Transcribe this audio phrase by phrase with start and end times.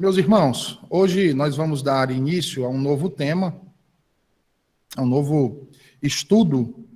[0.00, 3.54] Meus irmãos, hoje nós vamos dar início a um novo tema,
[4.96, 5.68] a um novo
[6.02, 6.86] estudo,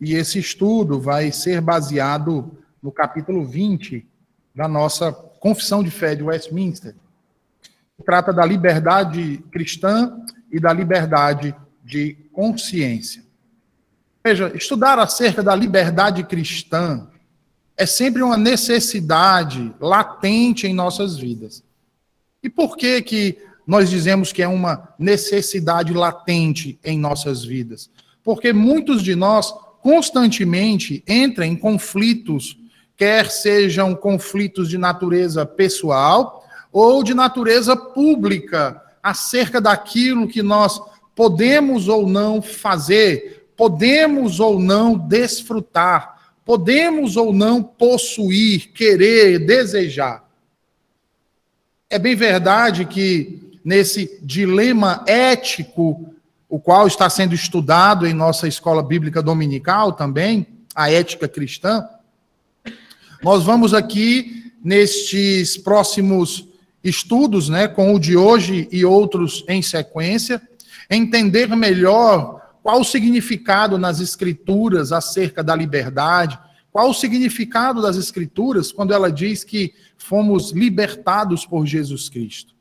[0.00, 4.08] e esse estudo vai ser baseado no capítulo 20
[4.54, 6.94] da nossa Confissão de Fé de Westminster.
[8.02, 11.54] Trata da liberdade cristã e da liberdade
[11.84, 13.22] de consciência.
[14.24, 17.10] Veja, estudar acerca da liberdade cristã
[17.76, 21.62] é sempre uma necessidade latente em nossas vidas.
[22.44, 27.90] E por que que nós dizemos que é uma necessidade latente em nossas vidas?
[28.22, 29.50] Porque muitos de nós
[29.82, 32.58] constantemente entram em conflitos,
[32.96, 40.80] quer sejam conflitos de natureza pessoal ou de natureza pública, acerca daquilo que nós
[41.16, 50.23] podemos ou não fazer, podemos ou não desfrutar podemos ou não possuir, querer, desejar.
[51.94, 56.12] É bem verdade que nesse dilema ético,
[56.48, 61.88] o qual está sendo estudado em nossa escola bíblica dominical também, a ética cristã,
[63.22, 66.48] nós vamos aqui nestes próximos
[66.82, 70.42] estudos, né, com o de hoje e outros em sequência,
[70.90, 76.36] entender melhor qual o significado nas escrituras acerca da liberdade?
[76.74, 82.52] Qual o significado das escrituras quando ela diz que fomos libertados por Jesus Cristo?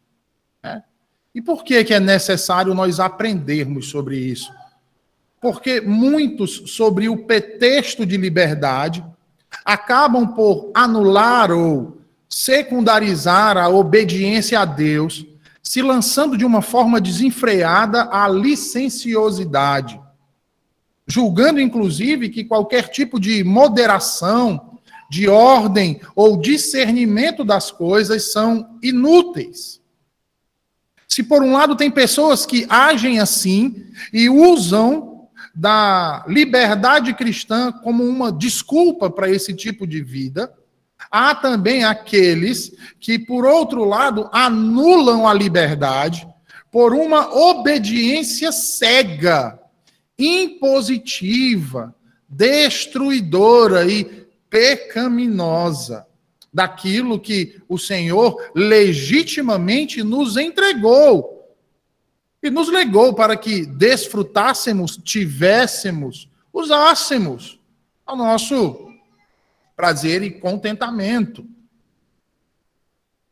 [0.61, 0.83] É?
[1.33, 4.53] E por que, que é necessário nós aprendermos sobre isso?
[5.41, 9.03] Porque muitos, sobre o pretexto de liberdade,
[9.65, 11.97] acabam por anular ou
[12.29, 15.25] secundarizar a obediência a Deus
[15.63, 19.99] se lançando de uma forma desenfreada à licenciosidade,
[21.07, 24.79] julgando inclusive que qualquer tipo de moderação,
[25.09, 29.81] de ordem ou discernimento das coisas são inúteis.
[31.07, 38.03] Se por um lado tem pessoas que agem assim e usam da liberdade cristã como
[38.03, 40.51] uma desculpa para esse tipo de vida,
[41.11, 46.27] Há também aqueles que, por outro lado, anulam a liberdade
[46.71, 49.59] por uma obediência cega,
[50.17, 51.95] impositiva,
[52.27, 56.05] destruidora e pecaminosa
[56.53, 61.33] daquilo que o Senhor legitimamente nos entregou
[62.41, 67.59] e nos legou para que desfrutássemos, tivéssemos, usássemos
[68.05, 68.91] ao nosso
[69.75, 71.45] prazer e contentamento.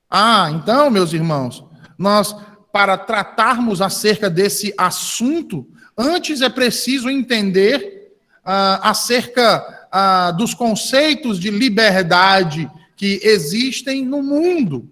[0.09, 1.63] Ah, então, meus irmãos,
[1.97, 2.35] nós,
[2.71, 5.67] para tratarmos acerca desse assunto,
[6.01, 8.13] antes é preciso entender
[8.43, 14.89] ah, acerca ah, dos conceitos de liberdade que existem no mundo.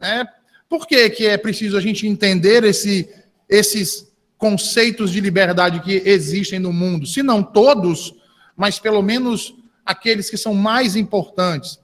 [0.00, 0.26] Né?
[0.68, 3.08] Por que, que é preciso a gente entender esse,
[3.48, 7.06] esses conceitos de liberdade que existem no mundo?
[7.06, 8.14] Se não todos,
[8.56, 9.54] mas pelo menos
[9.84, 11.80] aqueles que são mais importantes,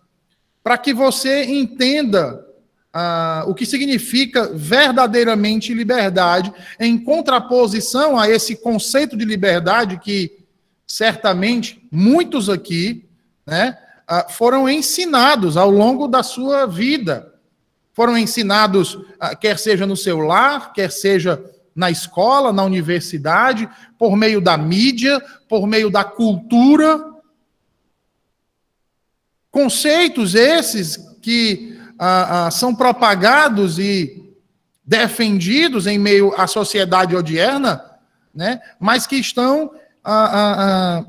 [0.63, 2.44] para que você entenda
[2.95, 10.45] ah, o que significa verdadeiramente liberdade, em contraposição a esse conceito de liberdade que
[10.87, 13.05] certamente muitos aqui
[13.45, 17.35] né, ah, foram ensinados ao longo da sua vida.
[17.93, 21.45] Foram ensinados, ah, quer seja no seu lar, quer seja
[21.75, 23.69] na escola, na universidade,
[23.99, 27.13] por meio da mídia, por meio da cultura,
[29.55, 31.74] Conceitos esses que
[32.07, 34.31] ah, ah, são propagados e
[34.85, 37.83] defendidos em meio à sociedade odierna,
[38.35, 39.71] né, mas que estão
[40.05, 41.03] ah,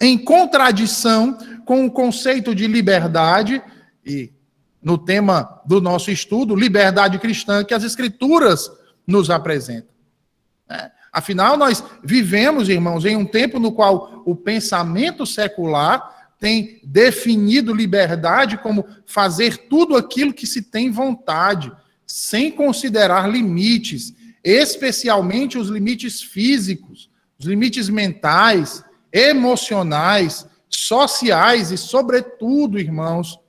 [0.00, 3.60] em contradição com o conceito de liberdade
[4.06, 4.32] e
[4.80, 8.70] no tema do nosso estudo, liberdade cristã, que as Escrituras
[9.04, 9.88] nos apresentam.
[10.70, 10.92] É.
[11.12, 16.13] Afinal, nós vivemos, irmãos, em um tempo no qual o pensamento secular
[16.44, 21.72] tem definido liberdade como fazer tudo aquilo que se tem vontade,
[22.06, 24.12] sem considerar limites,
[24.44, 27.08] especialmente os limites físicos,
[27.38, 33.40] os limites mentais, emocionais, sociais e, sobretudo, irmãos,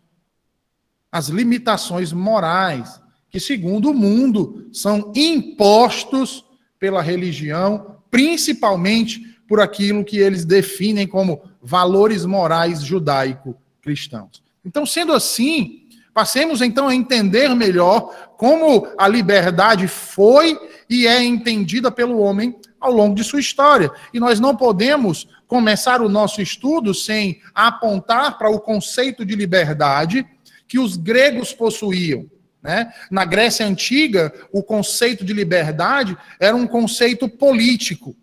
[1.12, 6.46] as limitações morais, que, segundo o mundo, são impostos
[6.80, 14.44] pela religião, principalmente por aquilo que eles definem como valores morais judaico-cristãos.
[14.64, 20.58] Então, sendo assim, passemos então a entender melhor como a liberdade foi
[20.88, 23.92] e é entendida pelo homem ao longo de sua história.
[24.14, 30.26] E nós não podemos começar o nosso estudo sem apontar para o conceito de liberdade
[30.68, 32.30] que os gregos possuíam.
[32.62, 32.92] Né?
[33.10, 38.16] Na Grécia Antiga, o conceito de liberdade era um conceito político.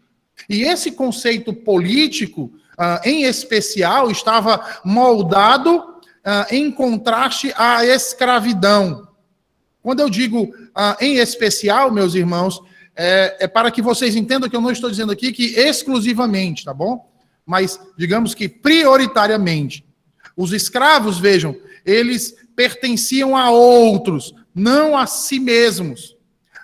[0.49, 2.53] E esse conceito político,
[3.04, 5.92] em especial, estava moldado
[6.24, 9.08] ah, em contraste à escravidão.
[9.82, 12.60] Quando eu digo ah, em especial, meus irmãos,
[12.94, 16.72] é, é, para que vocês entendam que eu não estou dizendo aqui que exclusivamente, tá
[16.72, 17.10] bom?
[17.44, 19.84] Mas digamos que prioritariamente.
[20.36, 26.16] Os escravos, vejam, eles pertenciam a outros, não a si mesmos.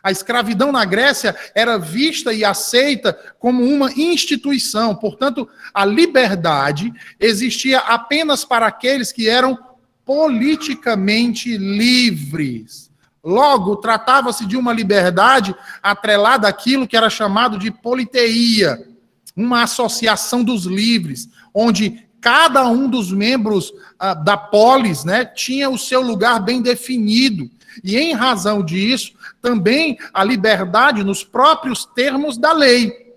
[0.02, 7.78] A escravidão na Grécia era vista e aceita como uma instituição, portanto, a liberdade existia
[7.78, 9.58] apenas para aqueles que eram
[10.04, 12.90] politicamente livres.
[13.22, 18.88] Logo, tratava-se de uma liberdade atrelada àquilo que era chamado de politeia,
[19.36, 25.78] uma associação dos livres, onde cada um dos membros ah, da polis né, tinha o
[25.78, 27.50] seu lugar bem definido.
[27.82, 33.16] E em razão disso, também a liberdade nos próprios termos da lei.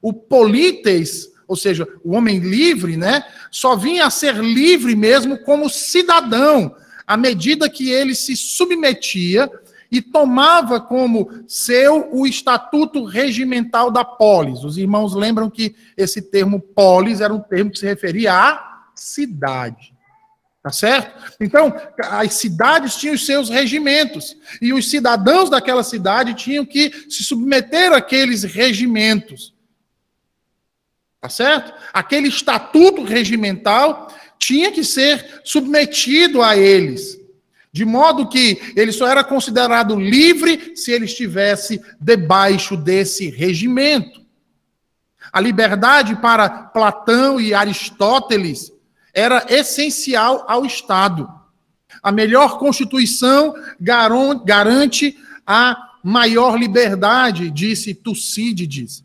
[0.00, 5.68] O polites, ou seja, o homem livre, né, só vinha a ser livre mesmo como
[5.68, 9.50] cidadão, à medida que ele se submetia
[9.92, 14.64] e tomava como seu o estatuto regimental da polis.
[14.64, 19.92] Os irmãos lembram que esse termo polis era um termo que se referia à cidade.
[20.62, 21.34] Tá certo?
[21.40, 27.24] Então, as cidades tinham os seus regimentos, e os cidadãos daquela cidade tinham que se
[27.24, 29.52] submeter àqueles regimentos.
[31.20, 31.74] Tá certo?
[31.92, 37.21] Aquele estatuto regimental tinha que ser submetido a eles.
[37.72, 44.20] De modo que ele só era considerado livre se ele estivesse debaixo desse regimento.
[45.32, 48.70] A liberdade para Platão e Aristóteles
[49.14, 51.26] era essencial ao Estado.
[52.02, 55.16] A melhor Constituição garante
[55.46, 59.02] a maior liberdade, disse Tucídides.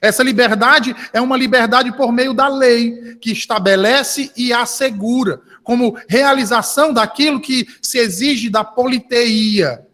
[0.00, 6.92] Essa liberdade é uma liberdade por meio da lei, que estabelece e assegura, como realização
[6.92, 9.86] daquilo que se exige da politeia.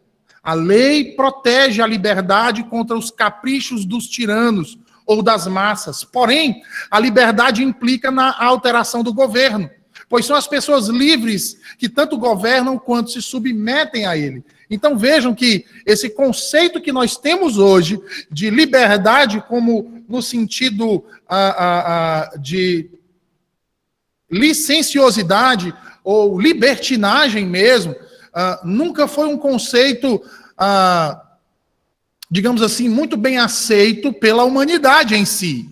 [0.42, 6.02] A lei protege a liberdade contra os caprichos dos tiranos, ou das massas.
[6.02, 9.70] Porém, a liberdade implica na alteração do governo,
[10.08, 14.44] pois são as pessoas livres que tanto governam quanto se submetem a ele.
[14.68, 21.54] Então vejam que esse conceito que nós temos hoje de liberdade, como no sentido ah,
[21.56, 21.84] ah,
[22.34, 22.90] ah, de
[24.30, 27.94] licenciosidade ou libertinagem mesmo,
[28.64, 30.22] nunca foi um conceito
[32.30, 35.68] digamos assim, muito bem aceito pela humanidade em si.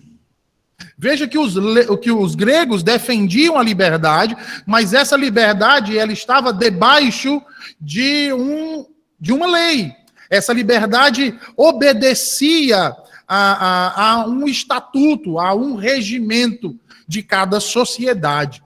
[0.97, 1.55] Veja que os,
[2.01, 4.35] que os gregos defendiam a liberdade,
[4.65, 7.41] mas essa liberdade ela estava debaixo
[7.79, 8.85] de, um,
[9.19, 9.91] de uma lei.
[10.29, 12.95] Essa liberdade obedecia
[13.27, 16.77] a, a, a um estatuto, a um regimento
[17.07, 18.63] de cada sociedade.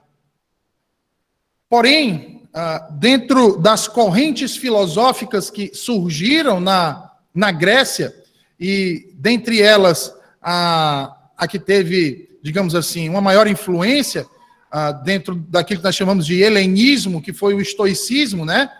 [1.68, 8.14] Porém, ah, dentro das correntes filosóficas que surgiram na, na Grécia,
[8.58, 10.12] e dentre elas,
[10.42, 14.26] a, a que teve, digamos assim, uma maior influência
[14.70, 18.70] a, dentro daquilo que nós chamamos de helenismo, que foi o estoicismo, né?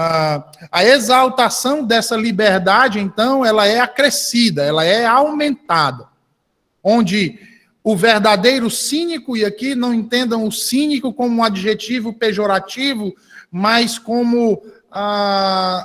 [0.00, 6.06] A, exaltação dessa liberdade, então, ela é acrescida, ela é aumentada,
[6.84, 7.36] onde
[7.82, 13.12] o verdadeiro cínico, e aqui não entendam o cínico como um adjetivo pejorativo,
[13.50, 15.84] mas como ah,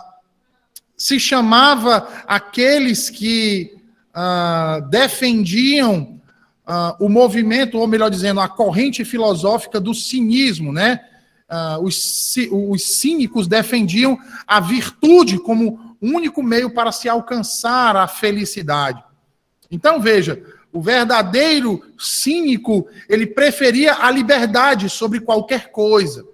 [0.95, 3.75] se chamava aqueles que
[4.13, 6.21] ah, defendiam
[6.67, 10.99] ah, o movimento, ou melhor dizendo, a corrente filosófica do cinismo, né?
[11.55, 14.17] Ah, os, os cínicos defendiam
[14.47, 19.03] a virtude como único meio para se alcançar a felicidade.
[19.69, 26.25] Então veja, o verdadeiro cínico, ele preferia a liberdade sobre qualquer coisa.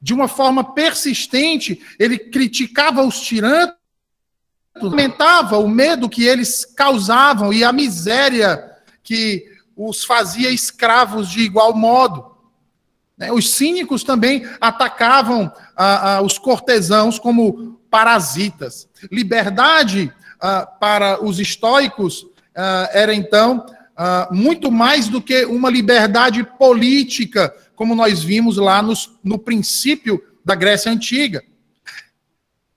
[0.00, 3.74] De uma forma persistente, ele criticava os tiranos
[4.80, 8.62] lamentava o medo que eles causavam e a miséria
[9.02, 9.44] que
[9.76, 12.35] os fazia escravos de igual modo.
[13.16, 13.32] Né?
[13.32, 18.88] Os cínicos também atacavam ah, ah, os cortesãos como parasitas.
[19.10, 22.26] Liberdade ah, para os estoicos
[22.92, 23.66] era então
[24.30, 30.54] muito mais do que uma liberdade política, como nós vimos lá nos, no princípio da
[30.54, 31.42] Grécia Antiga.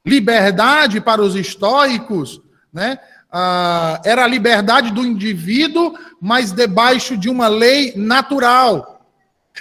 [0.05, 2.41] Liberdade para os estoicos,
[2.73, 2.99] né?
[3.31, 8.98] Ah, era a liberdade do indivíduo, mas debaixo de uma lei natural.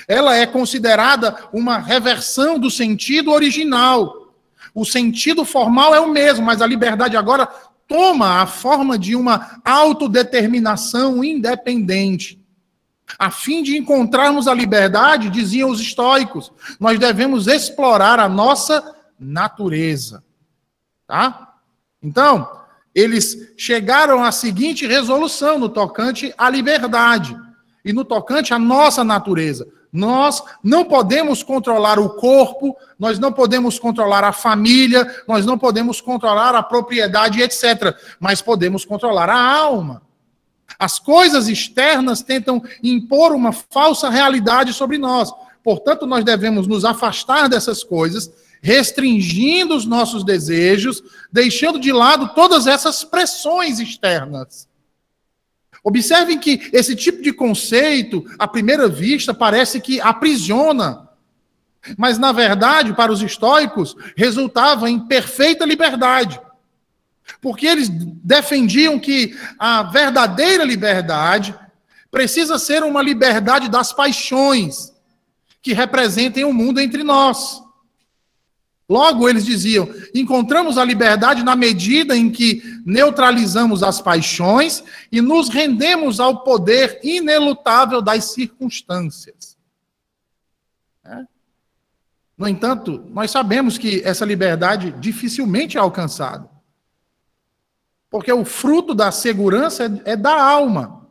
[0.06, 4.34] Ela é considerada uma reversão do sentido original.
[4.74, 7.48] O sentido formal é o mesmo, mas a liberdade agora
[7.86, 12.38] toma a forma de uma autodeterminação independente.
[13.18, 20.22] A fim de encontrarmos a liberdade, diziam os estoicos, nós devemos explorar a nossa natureza.
[21.06, 21.54] Tá?
[22.02, 22.48] Então,
[22.94, 27.36] eles chegaram à seguinte resolução no tocante à liberdade
[27.84, 29.66] e no tocante à nossa natureza.
[29.92, 36.00] Nós não podemos controlar o corpo, nós não podemos controlar a família, nós não podemos
[36.00, 37.96] controlar a propriedade, etc.
[38.20, 40.02] Mas podemos controlar a alma.
[40.78, 45.32] As coisas externas tentam impor uma falsa realidade sobre nós.
[45.64, 48.30] Portanto, nós devemos nos afastar dessas coisas,
[48.60, 51.02] restringindo os nossos desejos,
[51.32, 54.67] deixando de lado todas essas pressões externas.
[55.82, 61.08] Observem que esse tipo de conceito, à primeira vista, parece que aprisiona.
[61.96, 66.40] Mas, na verdade, para os estoicos, resultava em perfeita liberdade.
[67.40, 71.54] Porque eles defendiam que a verdadeira liberdade
[72.10, 74.92] precisa ser uma liberdade das paixões
[75.62, 77.62] que representem o mundo entre nós.
[78.88, 85.50] Logo, eles diziam: encontramos a liberdade na medida em que neutralizamos as paixões e nos
[85.50, 89.58] rendemos ao poder inelutável das circunstâncias.
[91.04, 91.26] É?
[92.36, 96.48] No entanto, nós sabemos que essa liberdade dificilmente é alcançada.
[98.10, 101.06] Porque o fruto da segurança é, é da alma.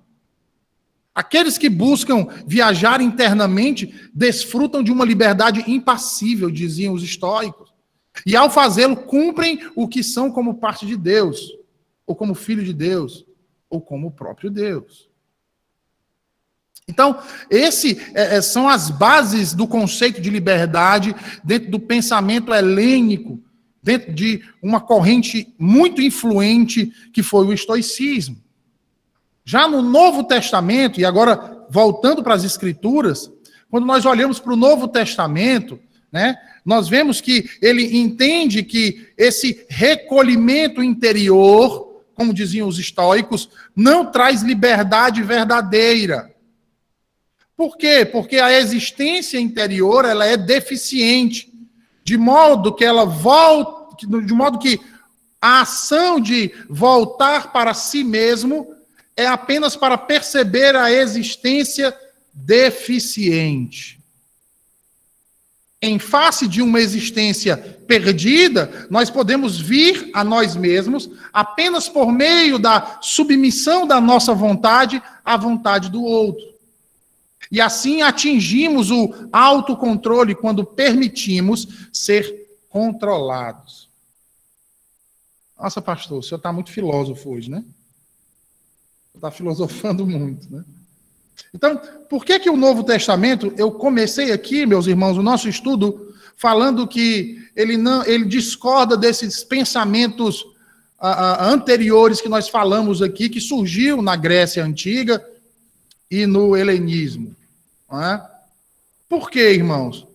[1.13, 7.66] Aqueles que buscam viajar internamente desfrutam de uma liberdade impassível, diziam os estoicos.
[8.25, 11.55] E ao fazê-lo, cumprem o que são como parte de Deus,
[12.05, 13.25] ou como filho de Deus,
[13.69, 15.09] ou como o próprio Deus.
[16.87, 17.19] Então,
[17.49, 23.41] esse é, é são as bases do conceito de liberdade dentro do pensamento helênico
[23.87, 28.35] dentro de uma corrente muito influente que foi o estoicismo.
[29.45, 33.31] Já no Novo Testamento, e agora voltando para as Escrituras,
[33.69, 35.79] quando nós olhamos para o Novo Testamento,
[36.11, 44.11] né, nós vemos que ele entende que esse recolhimento interior, como diziam os estoicos, não
[44.11, 46.33] traz liberdade verdadeira.
[47.55, 48.05] Por quê?
[48.05, 51.51] Porque a existência interior ela é deficiente,
[52.03, 54.79] de modo que ela volta de modo que
[55.41, 58.75] a ação de voltar para si mesmo
[59.15, 61.95] é apenas para perceber a existência
[62.33, 63.96] deficiente.
[65.79, 67.55] Em face de uma existência
[67.87, 75.01] perdida, nós podemos vir a nós mesmos apenas por meio da submissão da nossa vontade
[75.23, 76.43] à vontade do outro.
[77.51, 83.87] E assim atingimos o autocontrole quando permitimos ser controlados.
[85.57, 87.63] Nossa, pastor, o senhor está muito filósofo hoje, né?
[89.15, 90.63] Está filosofando muito, né?
[91.53, 91.79] Então,
[92.09, 96.87] por que que o Novo Testamento, eu comecei aqui, meus irmãos, o nosso estudo, falando
[96.87, 100.45] que ele não, ele discorda desses pensamentos
[100.99, 105.23] anteriores que nós falamos aqui, que surgiu na Grécia Antiga
[106.09, 107.35] e no helenismo.
[107.91, 108.21] É?
[109.07, 110.05] Por quê, irmãos?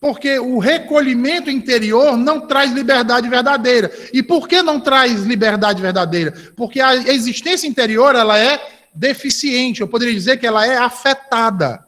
[0.00, 3.92] Porque o recolhimento interior não traz liberdade verdadeira.
[4.12, 6.32] E por que não traz liberdade verdadeira?
[6.56, 8.60] Porque a existência interior ela é
[8.94, 9.80] deficiente.
[9.80, 11.86] Eu poderia dizer que ela é afetada.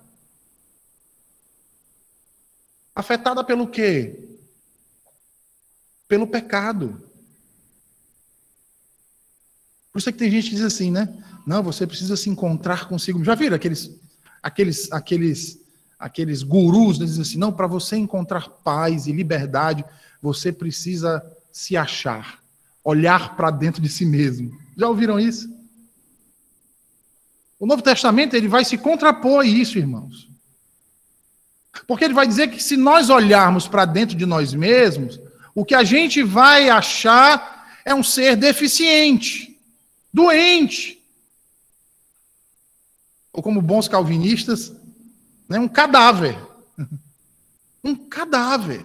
[2.95, 4.29] Afetada pelo quê?
[6.07, 7.03] Pelo pecado.
[9.93, 11.09] Por isso é que tem gente que diz assim, né?
[11.47, 13.23] Não, você precisa se encontrar consigo.
[13.23, 13.91] Já viram aqueles,
[14.43, 15.65] aqueles, aqueles
[15.99, 19.85] aqueles gurus dizem assim: não, para você encontrar paz e liberdade,
[20.21, 22.43] você precisa se achar,
[22.83, 24.51] olhar para dentro de si mesmo.
[24.77, 25.54] Já ouviram isso?
[27.65, 30.29] O Novo Testamento ele vai se contrapor a isso, irmãos.
[31.87, 35.19] Porque ele vai dizer que se nós olharmos para dentro de nós mesmos,
[35.55, 39.59] o que a gente vai achar é um ser deficiente,
[40.13, 41.03] doente.
[43.33, 44.71] Ou como bons calvinistas,
[45.49, 45.59] né?
[45.59, 46.37] Um cadáver.
[47.83, 48.85] Um cadáver.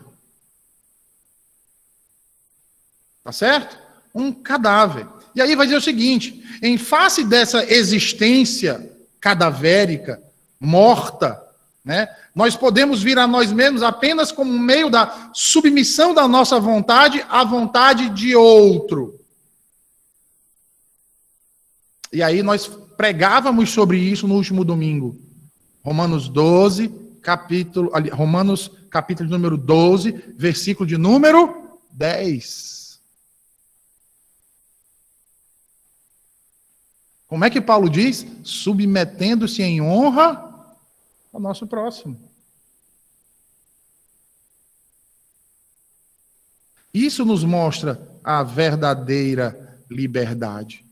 [3.25, 3.77] Tá certo?
[4.13, 5.19] Um cadáver.
[5.39, 8.91] E aí vai dizer o seguinte: em face dessa existência
[9.22, 10.22] cadavérica,
[10.60, 11.41] morta,
[11.84, 17.25] né, nós podemos vir a nós mesmos apenas como meio da submissão da nossa vontade
[17.29, 19.17] à vontade de outro.
[22.12, 22.67] E aí nós
[22.98, 25.17] pregávamos sobre isso no último domingo.
[25.81, 26.89] Romanos 12,
[27.22, 32.78] capítulo, Romanos capítulo número 12, versículo de número 10.
[37.29, 38.25] Como é que Paulo diz?
[38.43, 40.50] Submetendo-se em honra
[41.31, 42.19] ao nosso próximo.
[46.91, 50.83] Isso nos mostra a verdadeira liberdade.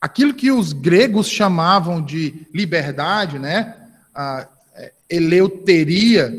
[0.00, 3.76] Aquilo que os gregos chamavam de liberdade, né?
[4.12, 6.32] A é, eleuteria,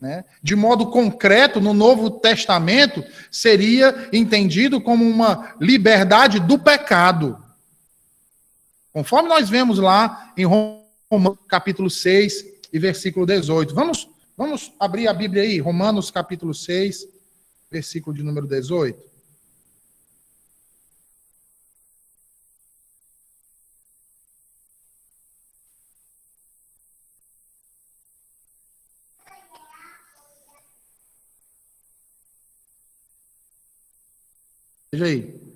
[0.00, 0.24] né?
[0.42, 7.36] de modo concreto, no Novo Testamento, seria entendido como uma liberdade do pecado.
[8.92, 13.74] Conforme nós vemos lá em Romanos capítulo 6 e versículo 18.
[13.74, 17.06] Vamos, vamos abrir a Bíblia aí, Romanos capítulo 6,
[17.70, 19.10] versículo de número 18.
[34.92, 35.49] Veja aí.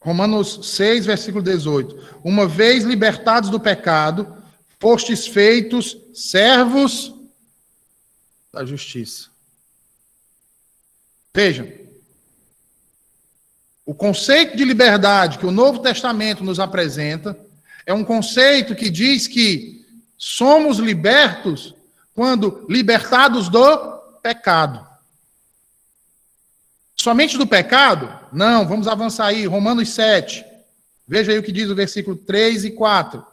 [0.00, 2.18] Romanos 6, versículo 18.
[2.24, 4.34] Uma vez libertados do pecado,
[4.78, 7.14] fostes feitos servos
[8.52, 9.28] da justiça.
[11.34, 11.68] Vejam.
[13.84, 17.38] O conceito de liberdade que o Novo Testamento nos apresenta
[17.84, 19.84] é um conceito que diz que
[20.16, 21.74] somos libertos
[22.14, 24.89] quando libertados do pecado.
[27.00, 28.12] Somente do pecado?
[28.30, 30.44] Não, vamos avançar aí, Romanos 7.
[31.08, 33.24] Veja aí o que diz o versículo 3 e 4.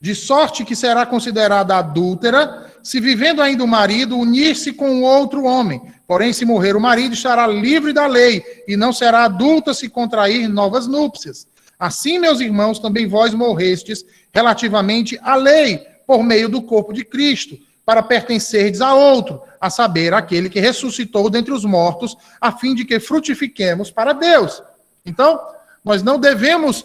[0.00, 5.78] De sorte que será considerada adúltera, se vivendo ainda o marido, unir-se com outro homem.
[6.06, 10.48] Porém, se morrer o marido, estará livre da lei, e não será adulta se contrair
[10.48, 11.46] novas núpcias.
[11.78, 17.58] Assim, meus irmãos, também vós morrestes relativamente à lei, por meio do corpo de Cristo,
[17.88, 22.84] para pertencerdes a outro, a saber, aquele que ressuscitou dentre os mortos, a fim de
[22.84, 24.62] que frutifiquemos para Deus.
[25.06, 25.40] Então,
[25.82, 26.84] nós não devemos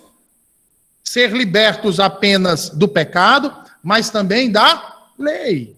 [1.04, 5.75] ser libertos apenas do pecado, mas também da lei.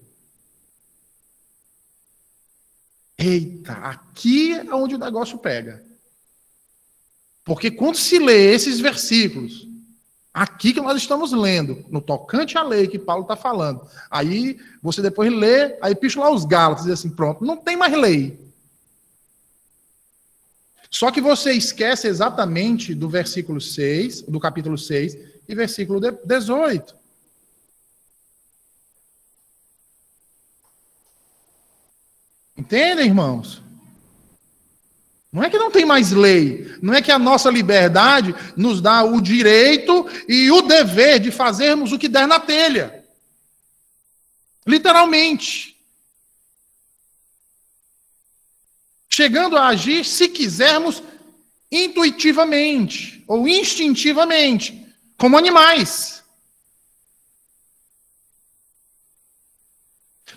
[3.17, 5.83] Eita, aqui é onde o negócio pega.
[7.43, 9.67] Porque quando se lê esses versículos,
[10.35, 13.87] Aqui que nós estamos lendo, no tocante à lei que Paulo está falando.
[14.11, 17.93] Aí você depois lê, aí lá os Gálatas e diz assim: pronto, não tem mais
[17.93, 18.37] lei.
[20.91, 25.17] Só que você esquece exatamente do versículo 6, do capítulo 6
[25.47, 26.93] e versículo 18.
[32.57, 33.63] Entendem, irmãos?
[35.35, 39.03] Não é que não tem mais lei, não é que a nossa liberdade nos dá
[39.03, 43.03] o direito e o dever de fazermos o que der na telha.
[44.65, 45.77] Literalmente.
[49.09, 51.03] Chegando a agir, se quisermos,
[51.69, 56.23] intuitivamente ou instintivamente, como animais.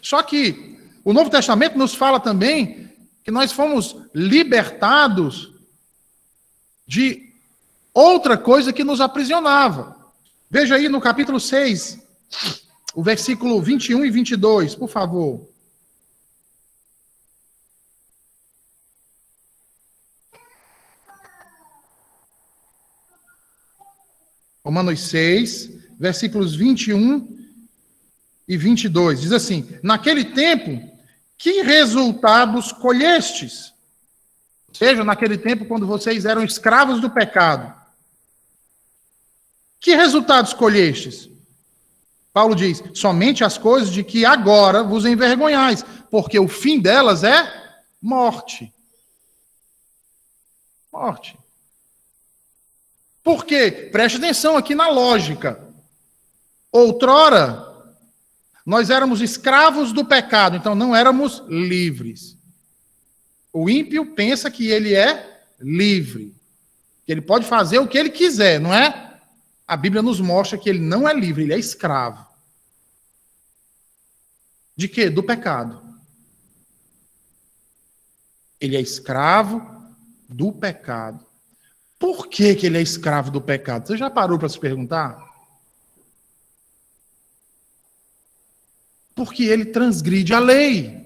[0.02, 2.87] Só que o Novo Testamento nos fala também
[3.28, 5.52] que nós fomos libertados
[6.86, 7.30] de
[7.92, 9.94] outra coisa que nos aprisionava.
[10.50, 11.98] Veja aí no capítulo 6,
[12.94, 15.46] o versículo 21 e 22, por favor.
[24.64, 27.28] Romanos 6, versículos 21
[28.48, 29.20] e 22.
[29.20, 30.97] Diz assim: Naquele tempo
[31.38, 33.72] que resultados colhestes?
[34.72, 37.72] Seja naquele tempo quando vocês eram escravos do pecado.
[39.80, 41.30] Que resultados colhestes?
[42.32, 47.76] Paulo diz: somente as coisas de que agora vos envergonhais, porque o fim delas é
[48.02, 48.72] morte.
[50.92, 51.38] Morte.
[53.22, 53.70] Por quê?
[53.92, 55.62] Preste atenção aqui na lógica.
[56.72, 57.67] Outrora,
[58.68, 62.36] nós éramos escravos do pecado, então não éramos livres.
[63.50, 66.34] O ímpio pensa que ele é livre,
[67.06, 69.20] que ele pode fazer o que ele quiser, não é?
[69.66, 72.26] A Bíblia nos mostra que ele não é livre, ele é escravo.
[74.76, 75.08] De quê?
[75.08, 75.82] Do pecado.
[78.60, 79.62] Ele é escravo
[80.28, 81.24] do pecado.
[81.98, 83.86] Por que, que ele é escravo do pecado?
[83.86, 85.27] Você já parou para se perguntar?
[89.18, 90.96] Porque ele transgride a lei.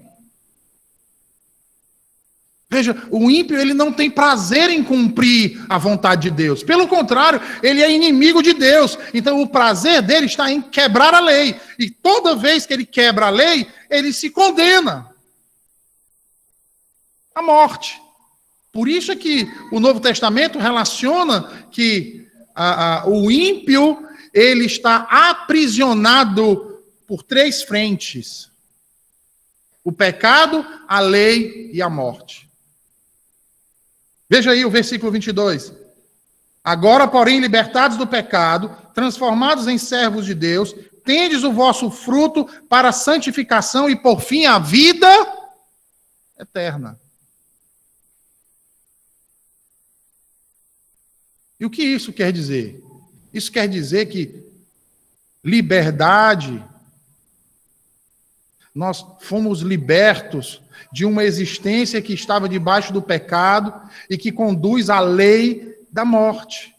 [2.69, 6.61] Veja, o ímpio ele não tem prazer em cumprir a vontade de Deus.
[6.61, 8.99] Pelo contrário, ele é inimigo de Deus.
[9.15, 11.59] Então o prazer dele está em quebrar a lei.
[11.79, 15.09] E toda vez que ele quebra a lei, ele se condena
[17.33, 17.99] à morte.
[18.71, 25.07] Por isso é que o Novo Testamento relaciona que a, a, o ímpio ele está
[25.09, 26.72] aprisionado
[27.07, 28.49] por três frentes:
[29.83, 32.49] o pecado, a lei e a morte.
[34.29, 35.73] Veja aí o versículo 22.
[36.63, 42.89] Agora, porém, libertados do pecado, transformados em servos de Deus, tendes o vosso fruto para
[42.89, 45.07] a santificação e, por fim, a vida
[46.39, 46.99] eterna.
[51.59, 52.81] E o que isso quer dizer?
[53.33, 54.43] Isso quer dizer que
[55.43, 56.63] liberdade,
[58.73, 63.73] nós fomos libertos de uma existência que estava debaixo do pecado
[64.09, 66.73] e que conduz à lei da morte.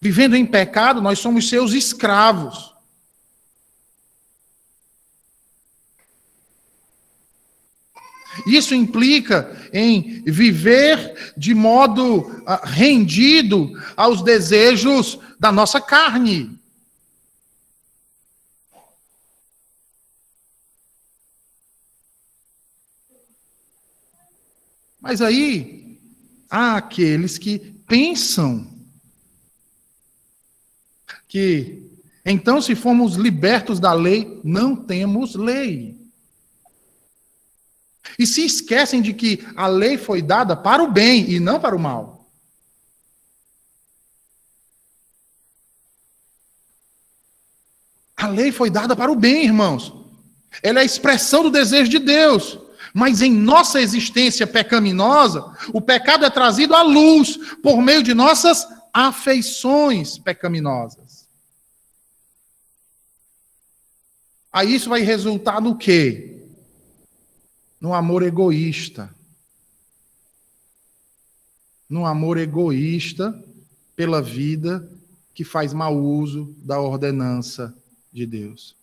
[0.00, 2.74] Vivendo em pecado, nós somos seus escravos.
[8.46, 16.58] Isso implica em viver de modo ah, rendido aos desejos da nossa carne.
[25.04, 26.00] Mas aí
[26.48, 28.66] há aqueles que pensam
[31.28, 31.82] que
[32.24, 35.94] então, se formos libertos da lei, não temos lei.
[38.18, 41.76] E se esquecem de que a lei foi dada para o bem e não para
[41.76, 42.26] o mal.
[48.16, 49.92] A lei foi dada para o bem, irmãos.
[50.62, 52.63] Ela é a expressão do desejo de Deus.
[52.96, 58.64] Mas em nossa existência pecaminosa, o pecado é trazido à luz por meio de nossas
[58.92, 61.28] afeições pecaminosas.
[64.52, 66.46] Aí isso vai resultar no quê?
[67.80, 69.12] No amor egoísta.
[71.90, 73.36] No amor egoísta
[73.96, 74.88] pela vida
[75.34, 77.76] que faz mau uso da ordenança
[78.12, 78.76] de Deus.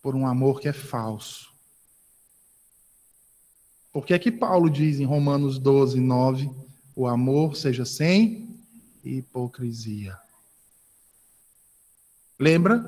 [0.00, 1.51] Por um amor que é falso
[3.92, 6.50] por que é que Paulo diz em Romanos 12, 9,
[6.96, 8.58] o amor seja sem
[9.04, 10.18] hipocrisia?
[12.38, 12.84] Lembra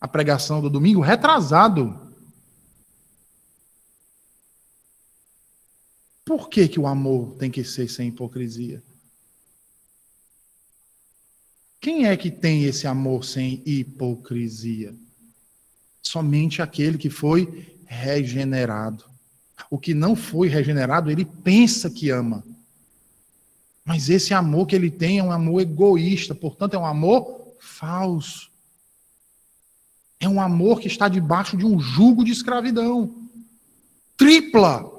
[0.00, 2.08] a pregação do domingo retrasado?
[6.24, 8.82] Por que, que o amor tem que ser sem hipocrisia?
[11.80, 14.94] Quem é que tem esse amor sem hipocrisia?
[16.02, 19.04] Somente aquele que foi regenerado.
[19.70, 22.44] O que não foi regenerado, ele pensa que ama.
[23.84, 28.50] Mas esse amor que ele tem é um amor egoísta, portanto, é um amor falso.
[30.20, 33.14] É um amor que está debaixo de um jugo de escravidão.
[34.16, 34.90] Tripla.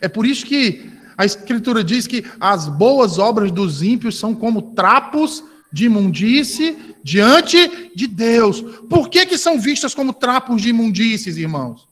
[0.00, 4.72] É por isso que a Escritura diz que as boas obras dos ímpios são como
[4.72, 8.60] trapos de imundície diante de Deus.
[8.88, 11.88] Por que, que são vistas como trapos de imundícies, irmãos?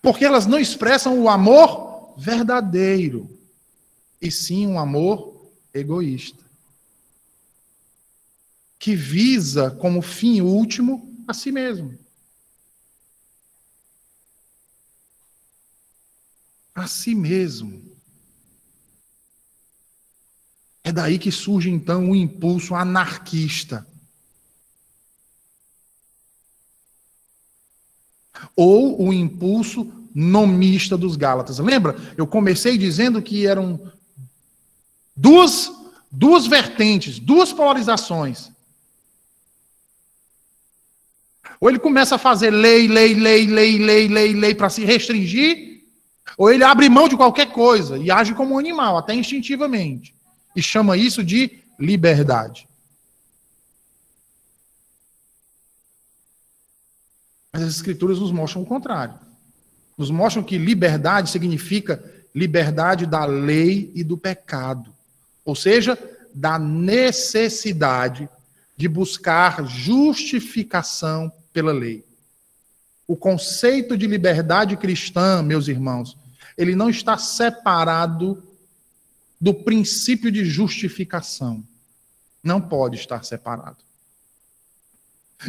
[0.00, 3.28] Porque elas não expressam o amor verdadeiro,
[4.20, 6.42] e sim um amor egoísta,
[8.78, 11.98] que visa como fim último a si mesmo.
[16.74, 17.91] A si mesmo.
[20.84, 23.86] É daí que surge então o impulso anarquista.
[28.56, 31.58] Ou o impulso nomista dos Gálatas.
[31.58, 31.96] Lembra?
[32.16, 33.92] Eu comecei dizendo que eram
[35.14, 35.70] duas,
[36.10, 38.50] duas vertentes, duas polarizações.
[41.60, 45.84] Ou ele começa a fazer lei, lei, lei, lei, lei, lei, lei para se restringir,
[46.36, 50.12] ou ele abre mão de qualquer coisa e age como um animal, até instintivamente
[50.54, 52.68] e chama isso de liberdade.
[57.52, 59.14] Mas as Escrituras nos mostram o contrário.
[59.96, 62.02] Nos mostram que liberdade significa
[62.34, 64.92] liberdade da lei e do pecado.
[65.44, 65.98] Ou seja,
[66.34, 68.28] da necessidade
[68.76, 72.04] de buscar justificação pela lei.
[73.06, 76.16] O conceito de liberdade cristã, meus irmãos,
[76.56, 78.42] ele não está separado
[79.42, 81.64] do princípio de justificação.
[82.44, 83.78] Não pode estar separado.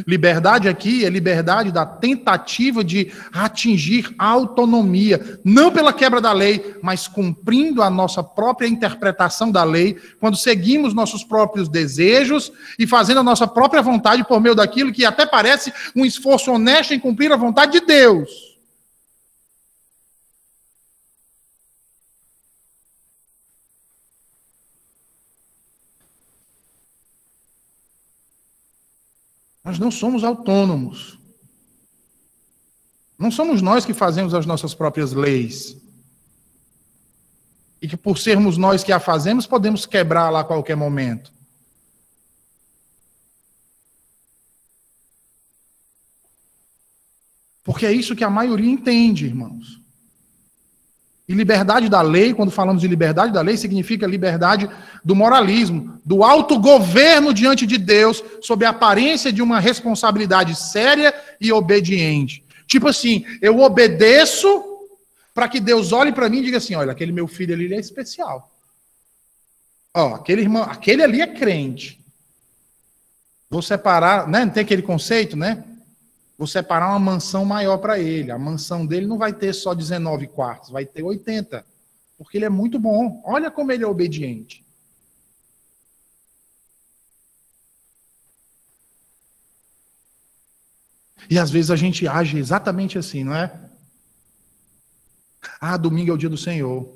[0.07, 7.07] Liberdade aqui é liberdade da tentativa de atingir autonomia, não pela quebra da lei, mas
[7.07, 13.23] cumprindo a nossa própria interpretação da lei, quando seguimos nossos próprios desejos e fazendo a
[13.23, 17.37] nossa própria vontade por meio daquilo que até parece um esforço honesto em cumprir a
[17.37, 18.52] vontade de Deus.
[29.63, 31.17] Nós não somos autônomos.
[33.17, 35.77] Não somos nós que fazemos as nossas próprias leis.
[37.81, 41.31] E que por sermos nós que a fazemos, podemos quebrar lá a qualquer momento.
[47.63, 49.82] Porque é isso que a maioria entende, irmãos.
[51.27, 54.69] E liberdade da lei, quando falamos de liberdade da lei, significa liberdade
[55.03, 61.51] do moralismo, do autogoverno diante de Deus, sob a aparência de uma responsabilidade séria e
[61.51, 62.43] obediente.
[62.67, 64.63] Tipo assim, eu obedeço
[65.33, 67.79] para que Deus olhe para mim e diga assim: olha, aquele meu filho ali é
[67.79, 68.51] especial.
[69.93, 71.99] Ó, aquele irmão, aquele ali é crente.
[73.49, 74.43] Vou separar, né?
[74.43, 75.63] Não tem aquele conceito, né?
[76.43, 78.29] Vou separar uma mansão maior para ele.
[78.29, 81.65] A mansão dele não vai ter só 19 quartos, vai ter 80.
[82.17, 83.21] Porque ele é muito bom.
[83.25, 84.61] Olha como ele é obediente.
[91.29, 93.49] E às vezes a gente age exatamente assim, não é?
[95.61, 96.93] Ah, domingo é o dia do Senhor.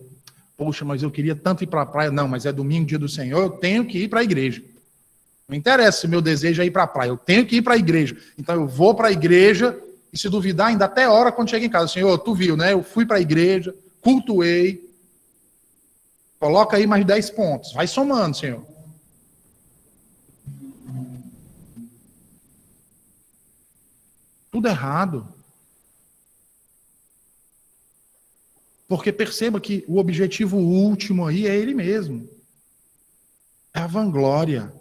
[0.57, 2.11] Poxa, mas eu queria tanto ir para a praia.
[2.11, 4.61] Não, mas é domingo, dia do Senhor, eu tenho que ir para a igreja.
[5.47, 7.75] Não interessa se meu desejo é ir para a praia, eu tenho que ir para
[7.75, 8.17] a igreja.
[8.37, 9.79] Então eu vou para a igreja
[10.11, 12.73] e se duvidar, ainda até hora quando chega em casa, Senhor, tu viu, né?
[12.73, 14.85] Eu fui para a igreja, cultuei.
[16.39, 17.73] Coloca aí mais 10 pontos.
[17.73, 18.63] Vai somando, Senhor.
[24.51, 25.27] Tudo errado.
[28.87, 32.27] Porque perceba que o objetivo último aí é ele mesmo.
[33.73, 34.73] É a vanglória.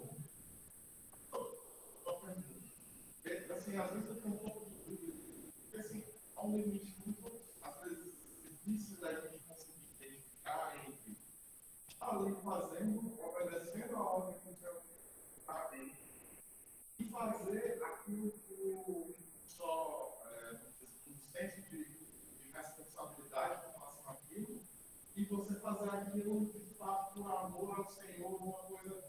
[26.17, 29.03] Aquilo de fato por amor ao Senhor, uma coisa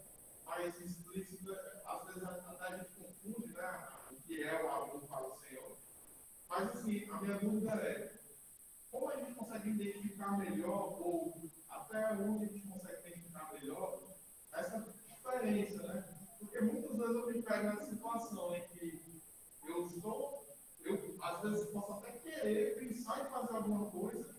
[0.45, 5.27] mais explícita, às vezes até a gente confunde né, o que é o amor para
[5.27, 5.77] o Senhor.
[6.49, 8.13] Mas assim, a minha dúvida é,
[8.91, 13.99] como a gente consegue identificar melhor, ou até onde a gente consegue identificar melhor,
[14.53, 14.93] essa
[15.39, 16.03] diferença, né?
[16.39, 19.21] Porque muitas vezes eu me pego nessa situação em que
[19.67, 20.45] eu estou,
[20.83, 24.35] eu às vezes posso até querer pensar em fazer alguma coisa,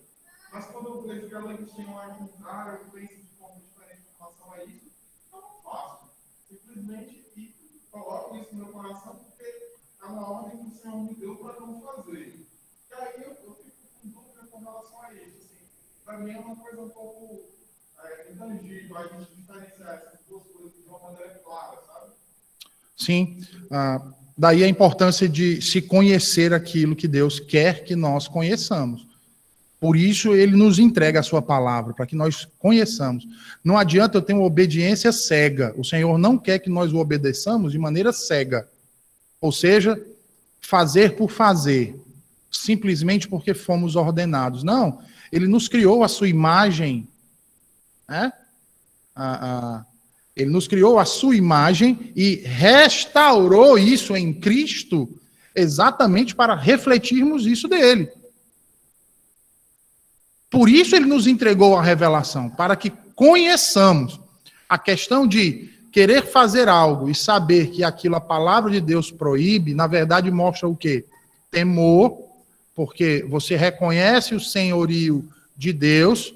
[0.53, 4.19] mas quando eu vejo que ela tinha lá contrário, eu penso de forma diferente em
[4.19, 4.91] relação a isso,
[5.33, 6.11] eu não faço.
[6.49, 7.55] Simplesmente e
[7.91, 11.61] coloco isso no meu coração porque é uma ordem que o Senhor me deu para
[11.61, 12.47] não fazer.
[12.91, 15.39] E aí eu, eu fico com dúvida com relação a isso.
[15.39, 15.69] Assim,
[16.05, 17.60] para mim é uma coisa um pouco
[18.05, 18.47] é,
[18.97, 22.13] a gente diferenciar essas duas coisas de uma maneira clara, sabe?
[22.97, 23.45] Sim.
[23.71, 24.01] Ah,
[24.37, 29.07] daí a importância de se conhecer aquilo que Deus quer que nós conheçamos.
[29.81, 33.27] Por isso ele nos entrega a sua palavra, para que nós conheçamos.
[33.65, 35.75] Não adianta eu ter uma obediência cega.
[35.77, 38.69] O Senhor não quer que nós o obedeçamos de maneira cega.
[39.41, 39.99] Ou seja,
[40.61, 41.99] fazer por fazer,
[42.51, 44.63] simplesmente porque fomos ordenados.
[44.63, 45.01] Não,
[45.33, 47.09] ele nos criou a sua imagem,
[48.11, 48.33] né?
[50.35, 55.09] ele nos criou a sua imagem e restaurou isso em Cristo
[55.55, 58.11] exatamente para refletirmos isso dele.
[60.51, 64.18] Por isso ele nos entregou a revelação, para que conheçamos
[64.68, 69.75] a questão de querer fazer algo e saber que aquilo a palavra de Deus proíbe,
[69.75, 71.05] na verdade mostra o quê?
[71.51, 72.18] Temor,
[72.75, 76.35] porque você reconhece o senhorio de Deus.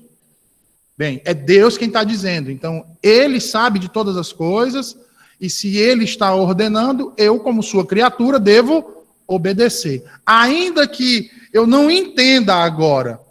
[0.96, 2.50] Bem, é Deus quem está dizendo.
[2.50, 4.96] Então, ele sabe de todas as coisas,
[5.40, 10.04] e se ele está ordenando, eu, como sua criatura, devo obedecer.
[10.24, 13.24] Ainda que eu não entenda agora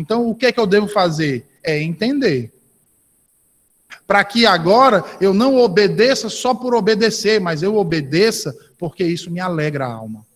[0.00, 1.46] então, o que é que eu devo fazer?
[1.62, 2.52] É entender.
[4.06, 9.40] Para que agora eu não obedeça só por obedecer, mas eu obedeça porque isso me
[9.40, 10.26] alegra a alma.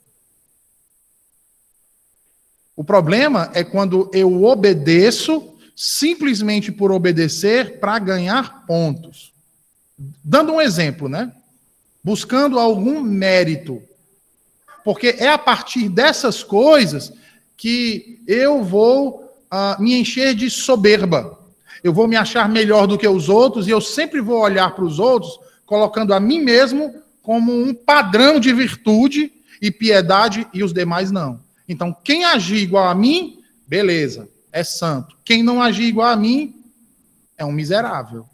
[2.76, 9.32] O problema é quando eu obedeço simplesmente por obedecer para ganhar pontos.
[10.22, 11.32] Dando um exemplo, né?
[12.02, 13.82] Buscando algum mérito.
[14.84, 17.12] Porque é a partir dessas coisas
[17.56, 21.38] que eu vou uh, me encher de soberba.
[21.82, 24.84] Eu vou me achar melhor do que os outros e eu sempre vou olhar para
[24.84, 30.72] os outros colocando a mim mesmo como um padrão de virtude e piedade e os
[30.72, 31.40] demais não.
[31.68, 35.16] Então, quem agir igual a mim, beleza, é santo.
[35.24, 36.54] Quem não agir igual a mim,
[37.36, 38.24] é um miserável.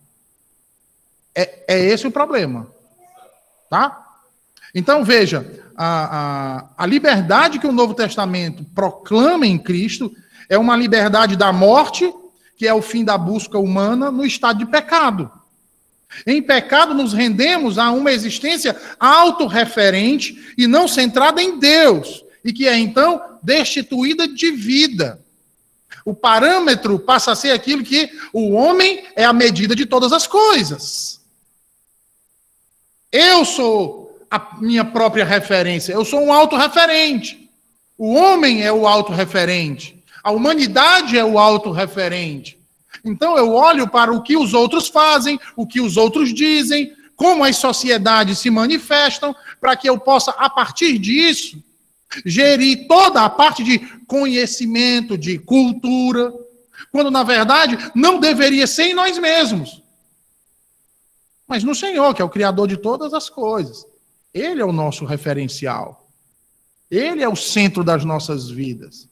[1.34, 2.70] É, é esse o problema.
[3.70, 4.06] Tá?
[4.74, 10.14] Então, veja, a, a, a liberdade que o Novo Testamento proclama em Cristo
[10.46, 12.12] é uma liberdade da morte,
[12.54, 15.32] que é o fim da busca humana no estado de pecado.
[16.26, 22.68] Em pecado, nos rendemos a uma existência autorreferente e não centrada em Deus, e que
[22.68, 25.18] é então destituída de vida.
[26.10, 30.26] O parâmetro passa a ser aquilo que o homem é a medida de todas as
[30.26, 31.20] coisas.
[33.12, 37.48] Eu sou a minha própria referência, eu sou um autorreferente.
[37.96, 40.02] O homem é o autorreferente.
[40.20, 42.58] A humanidade é o autorreferente.
[43.04, 47.44] Então eu olho para o que os outros fazem, o que os outros dizem, como
[47.44, 51.62] as sociedades se manifestam, para que eu possa, a partir disso,
[52.24, 56.32] gerir toda a parte de conhecimento, de cultura,
[56.90, 59.82] quando na verdade não deveria ser em nós mesmos,
[61.50, 63.84] mas no Senhor, que é o Criador de todas as coisas.
[64.32, 66.08] Ele é o nosso referencial.
[66.88, 69.08] Ele é o centro das nossas vidas.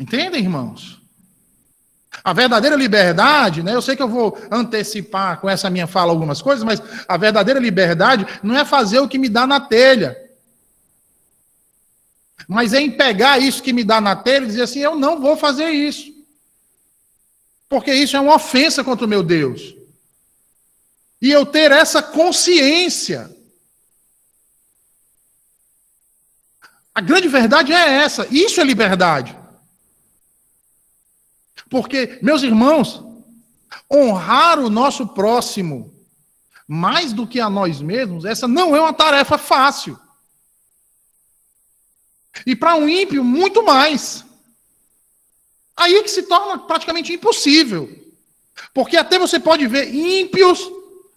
[0.00, 0.98] Entendem, irmãos?
[2.24, 3.74] A verdadeira liberdade, né?
[3.74, 7.60] Eu sei que eu vou antecipar com essa minha fala algumas coisas, mas a verdadeira
[7.60, 10.16] liberdade não é fazer o que me dá na telha.
[12.48, 15.20] Mas é em pegar isso que me dá na telha e dizer assim: eu não
[15.20, 16.14] vou fazer isso.
[17.68, 19.74] Porque isso é uma ofensa contra o meu Deus.
[21.20, 23.34] E eu ter essa consciência.
[26.94, 28.26] A grande verdade é essa.
[28.30, 29.36] Isso é liberdade.
[31.68, 33.02] Porque, meus irmãos,
[33.92, 35.92] honrar o nosso próximo
[36.66, 39.98] mais do que a nós mesmos, essa não é uma tarefa fácil.
[42.44, 44.24] E para um ímpio, muito mais.
[45.76, 47.90] Aí é que se torna praticamente impossível.
[48.72, 50.70] Porque até você pode ver ímpios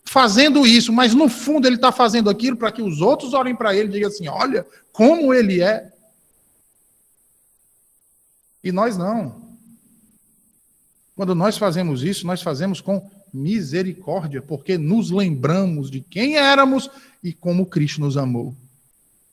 [0.05, 3.75] fazendo isso, mas no fundo ele está fazendo aquilo para que os outros olhem para
[3.75, 5.91] ele e digam assim: olha como ele é.
[8.63, 9.49] E nós não.
[11.15, 16.89] Quando nós fazemos isso, nós fazemos com misericórdia, porque nos lembramos de quem éramos
[17.23, 18.55] e como Cristo nos amou.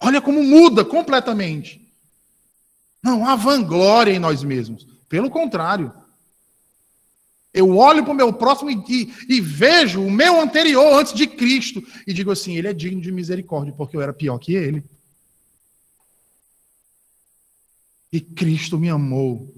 [0.01, 1.81] Olha como muda completamente.
[3.03, 4.87] Não há vanglória em nós mesmos.
[5.09, 5.93] Pelo contrário.
[7.53, 11.83] Eu olho para o meu próximo e, e, vejo o meu anterior antes de Cristo
[12.07, 14.85] e digo assim: ele é digno de misericórdia, porque eu era pior que ele.
[18.13, 19.55] E Cristo me amou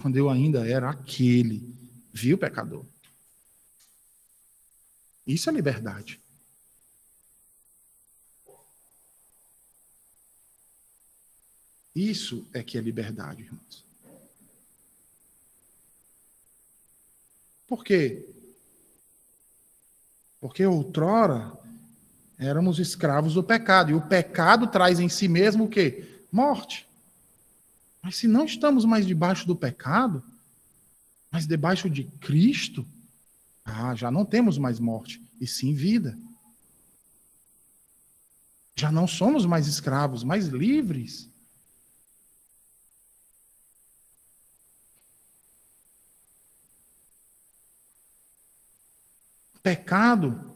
[0.00, 1.74] quando eu ainda era aquele.
[2.12, 2.86] Viu, pecador?
[5.26, 6.20] Isso é liberdade.
[11.96, 13.82] Isso é que é liberdade, irmãos.
[17.66, 18.28] Por quê?
[20.38, 21.58] Porque outrora
[22.38, 26.22] éramos escravos do pecado, e o pecado traz em si mesmo o quê?
[26.30, 26.86] Morte.
[28.02, 30.22] Mas se não estamos mais debaixo do pecado,
[31.30, 32.86] mas debaixo de Cristo,
[33.64, 36.16] ah, já não temos mais morte, e sim vida.
[38.74, 41.34] Já não somos mais escravos, mais livres.
[49.66, 50.54] Pecado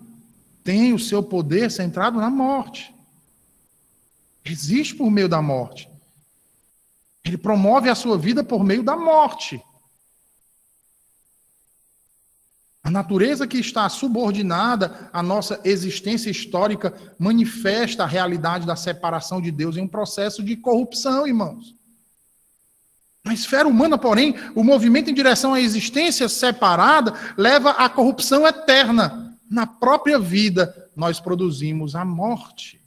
[0.63, 2.95] tem o seu poder centrado na morte.
[4.45, 5.91] Existe por meio da morte.
[7.25, 9.61] Ele promove a sua vida por meio da morte.
[12.85, 19.51] A natureza que está subordinada à nossa existência histórica manifesta a realidade da separação de
[19.51, 21.75] Deus em um processo de corrupção, irmãos.
[23.23, 29.39] Na esfera humana, porém, o movimento em direção à existência separada leva à corrupção eterna.
[29.49, 32.81] Na própria vida, nós produzimos a morte.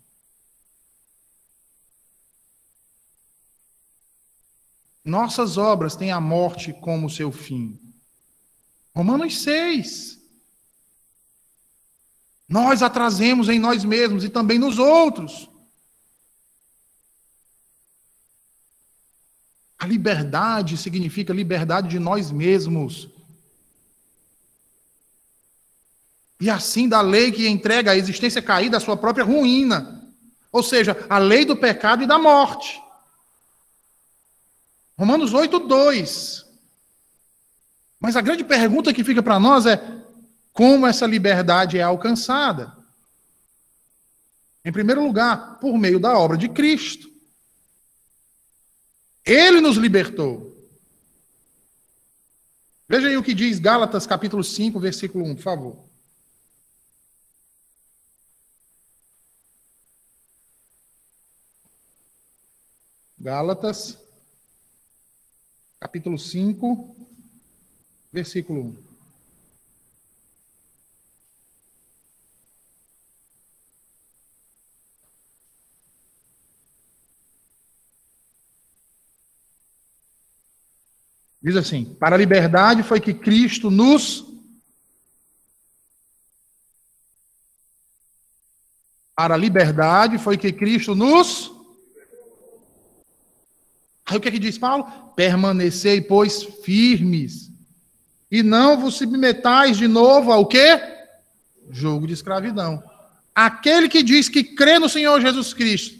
[5.03, 7.77] Nossas obras têm a morte como seu fim.
[8.95, 10.19] Romanos 6.
[12.47, 15.49] Nós a trazemos em nós mesmos e também nos outros.
[19.83, 23.09] A liberdade significa liberdade de nós mesmos.
[26.39, 30.01] E assim da lei que entrega a existência caída à sua própria ruína.
[30.53, 32.81] Ou seja, a lei do pecado e da morte.
[34.97, 36.45] Romanos 8, 2.
[37.99, 39.83] Mas a grande pergunta que fica para nós é:
[40.53, 42.71] como essa liberdade é alcançada?
[44.63, 47.12] Em primeiro lugar, por meio da obra de Cristo.
[49.25, 50.53] Ele nos libertou.
[52.87, 55.93] Veja aí o que diz Gálatas capítulo 5, versículo 1, por favor.
[63.17, 63.97] Gálatas,
[65.79, 66.93] capítulo 5,
[68.11, 68.82] versículo 1.
[81.43, 84.25] Diz assim: Para a liberdade foi que Cristo nos.
[89.13, 91.51] Para a liberdade foi que Cristo nos.
[94.05, 94.85] Aí o que é que diz Paulo?
[95.15, 97.51] Permanecei, pois, firmes.
[98.31, 100.81] E não vos submetais de novo ao quê?
[101.69, 102.81] Jogo de escravidão.
[103.35, 105.99] Aquele que diz que crê no Senhor Jesus Cristo,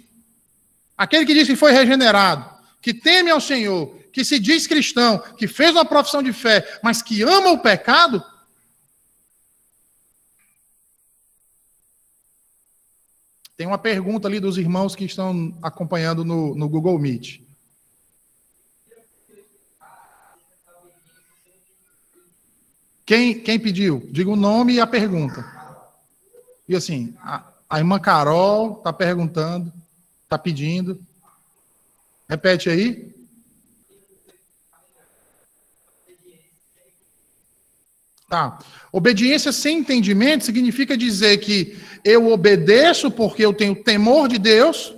[0.98, 2.50] aquele que diz que foi regenerado,
[2.82, 7.02] que teme ao Senhor, que se diz cristão, que fez uma profissão de fé, mas
[7.02, 8.24] que ama o pecado,
[13.56, 17.40] Tem uma pergunta ali dos irmãos que estão acompanhando no, no Google Meet.
[23.06, 24.06] Quem, quem pediu?
[24.12, 25.46] Diga o nome e a pergunta.
[26.68, 29.72] E assim, a, a irmã Carol está perguntando,
[30.24, 31.00] está pedindo.
[32.28, 33.13] Repete aí.
[38.34, 38.58] Tá.
[38.92, 44.92] Obediência sem entendimento significa dizer que eu obedeço porque eu tenho temor de Deus.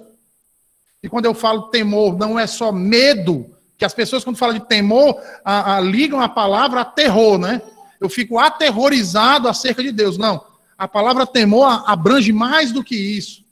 [1.04, 4.66] E quando eu falo temor, não é só medo, que as pessoas, quando falam de
[4.66, 7.62] temor, a, a, ligam a palavra a terror, né?
[8.00, 10.18] Eu fico aterrorizado acerca de Deus.
[10.18, 10.42] Não.
[10.78, 13.44] A palavra temor abrange mais do que isso,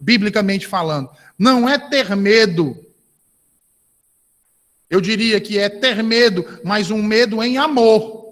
[0.00, 1.08] biblicamente falando.
[1.38, 2.76] Não é ter medo.
[4.90, 8.29] Eu diria que é ter medo, mas um medo em amor.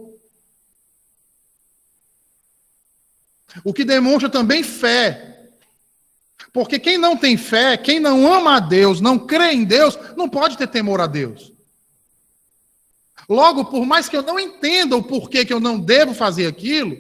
[3.64, 5.48] O que demonstra também fé.
[6.52, 10.28] Porque quem não tem fé, quem não ama a Deus, não crê em Deus, não
[10.28, 11.52] pode ter temor a Deus.
[13.28, 16.96] Logo, por mais que eu não entenda o porquê que eu não devo fazer aquilo,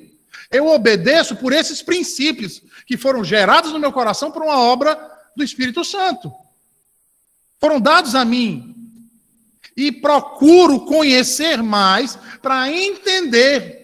[0.50, 4.98] eu obedeço por esses princípios que foram gerados no meu coração por uma obra
[5.34, 6.32] do Espírito Santo.
[7.60, 8.74] Foram dados a mim.
[9.76, 13.77] E procuro conhecer mais para entender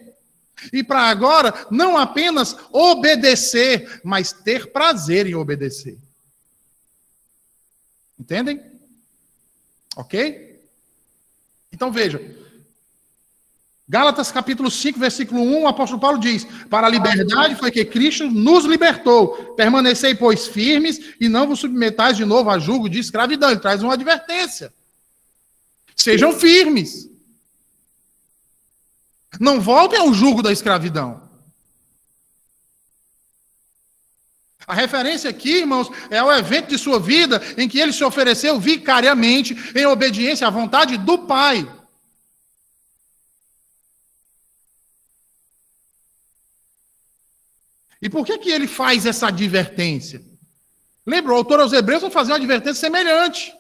[0.73, 5.99] e para agora, não apenas obedecer, mas ter prazer em obedecer.
[8.19, 8.61] Entendem?
[9.97, 10.61] Ok?
[11.73, 12.21] Então veja.
[13.87, 18.31] Gálatas capítulo 5, versículo 1, o apóstolo Paulo diz: Para a liberdade foi que Cristo
[18.31, 19.55] nos libertou.
[19.55, 23.51] Permanecei, pois, firmes e não vos submetais de novo a julgo de escravidão.
[23.51, 24.73] Ele traz uma advertência.
[25.95, 27.11] Sejam firmes.
[29.41, 31.23] Não voltem ao jugo da escravidão.
[34.67, 38.59] A referência aqui, irmãos, é o evento de sua vida em que ele se ofereceu
[38.59, 41.69] vicariamente em obediência à vontade do Pai.
[48.01, 50.23] E por que, que ele faz essa advertência?
[51.07, 53.53] Lembra, o autor aos Hebreus vai fazer uma advertência semelhante.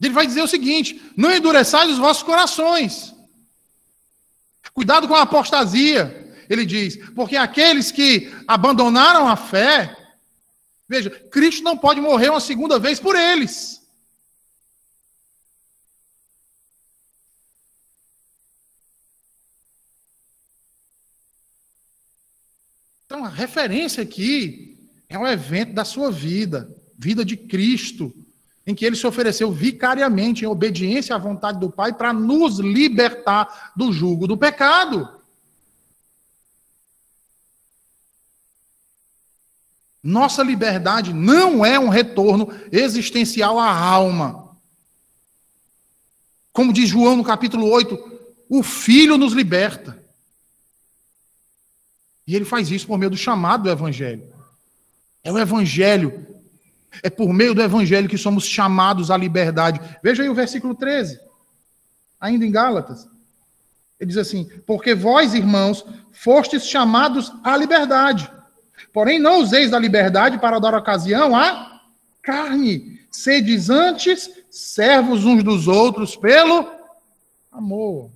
[0.00, 3.14] Ele vai dizer o seguinte: não endureçais os vossos corações.
[4.72, 6.24] Cuidado com a apostasia.
[6.48, 9.96] Ele diz, porque aqueles que abandonaram a fé,
[10.88, 13.82] veja, Cristo não pode morrer uma segunda vez por eles.
[23.06, 24.78] Então, a referência aqui
[25.08, 26.68] é um evento da sua vida,
[26.98, 28.14] vida de Cristo
[28.66, 33.72] em que ele se ofereceu vicariamente em obediência à vontade do Pai para nos libertar
[33.76, 35.08] do jugo do pecado.
[40.02, 44.56] Nossa liberdade não é um retorno existencial à alma.
[46.52, 50.02] Como diz João no capítulo 8, o Filho nos liberta.
[52.26, 54.32] E ele faz isso por meio do chamado do Evangelho.
[55.22, 56.35] É o Evangelho
[57.02, 59.80] é por meio do evangelho que somos chamados à liberdade.
[60.02, 61.18] Veja aí o versículo 13,
[62.20, 63.08] ainda em Gálatas.
[63.98, 68.30] Ele diz assim: Porque vós, irmãos, fostes chamados à liberdade.
[68.92, 71.80] Porém, não useis da liberdade para dar ocasião à
[72.22, 73.00] carne.
[73.10, 76.70] Sedes antes servos uns dos outros pelo
[77.50, 78.10] amor.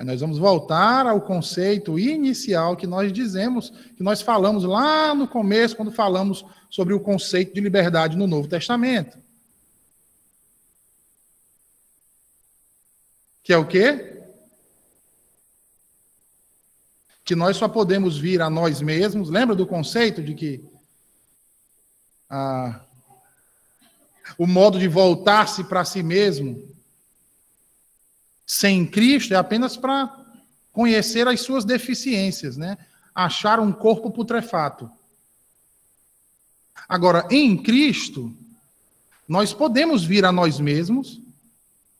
[0.00, 5.28] Aí nós vamos voltar ao conceito inicial que nós dizemos, que nós falamos lá no
[5.28, 9.18] começo, quando falamos sobre o conceito de liberdade no Novo Testamento.
[13.42, 14.22] Que é o quê?
[17.22, 19.28] Que nós só podemos vir a nós mesmos.
[19.28, 20.64] Lembra do conceito de que
[22.30, 22.80] ah,
[24.38, 26.79] o modo de voltar-se para si mesmo
[28.52, 30.12] sem Cristo é apenas para
[30.72, 32.76] conhecer as suas deficiências, né?
[33.14, 34.90] Achar um corpo putrefato.
[36.88, 38.36] Agora, em Cristo,
[39.28, 41.20] nós podemos vir a nós mesmos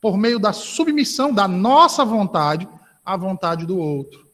[0.00, 2.68] por meio da submissão da nossa vontade
[3.06, 4.26] à vontade do outro.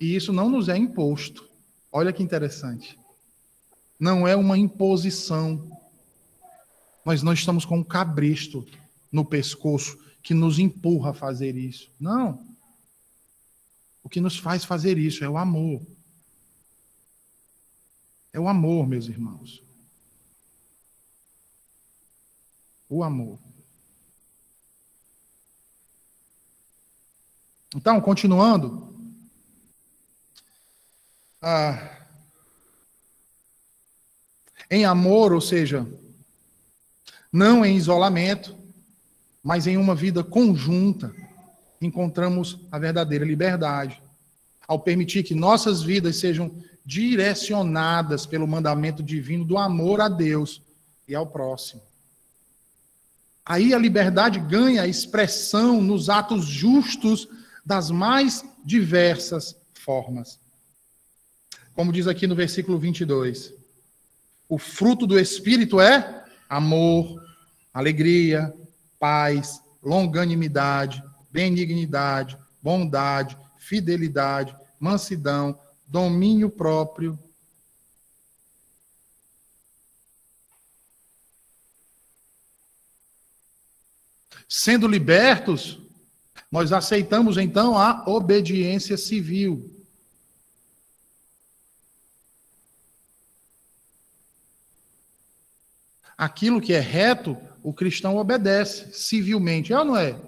[0.00, 1.48] E isso não nos é imposto.
[1.92, 2.98] Olha que interessante.
[3.98, 5.70] Não é uma imposição.
[7.04, 8.66] Nós não estamos com um cabresto
[9.10, 11.90] no pescoço que nos empurra a fazer isso.
[11.98, 12.46] Não.
[14.02, 15.80] O que nos faz fazer isso é o amor.
[18.32, 19.62] É o amor, meus irmãos.
[22.88, 23.38] O amor.
[27.74, 28.88] Então, continuando.
[31.40, 31.98] Ah,
[34.70, 35.86] em amor, ou seja,
[37.32, 38.57] não em isolamento,
[39.48, 41.10] mas em uma vida conjunta
[41.80, 43.98] encontramos a verdadeira liberdade.
[44.66, 50.60] Ao permitir que nossas vidas sejam direcionadas pelo mandamento divino do amor a Deus
[51.08, 51.80] e ao próximo.
[53.42, 57.26] Aí a liberdade ganha expressão nos atos justos
[57.64, 60.38] das mais diversas formas.
[61.74, 63.54] Como diz aqui no versículo 22.
[64.46, 67.18] O fruto do Espírito é amor,
[67.72, 68.54] alegria,
[68.98, 77.18] paz, longanimidade, benignidade, bondade, fidelidade, mansidão, domínio próprio.
[84.48, 85.78] Sendo libertos,
[86.50, 89.74] nós aceitamos então a obediência civil.
[96.16, 100.18] Aquilo que é reto, o cristão obedece civilmente, é ou não é?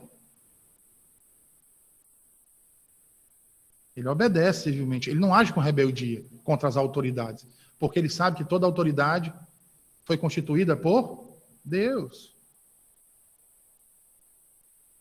[3.96, 7.46] Ele obedece civilmente, ele não age com rebeldia contra as autoridades,
[7.78, 9.32] porque ele sabe que toda autoridade
[10.04, 11.28] foi constituída por
[11.64, 12.32] Deus.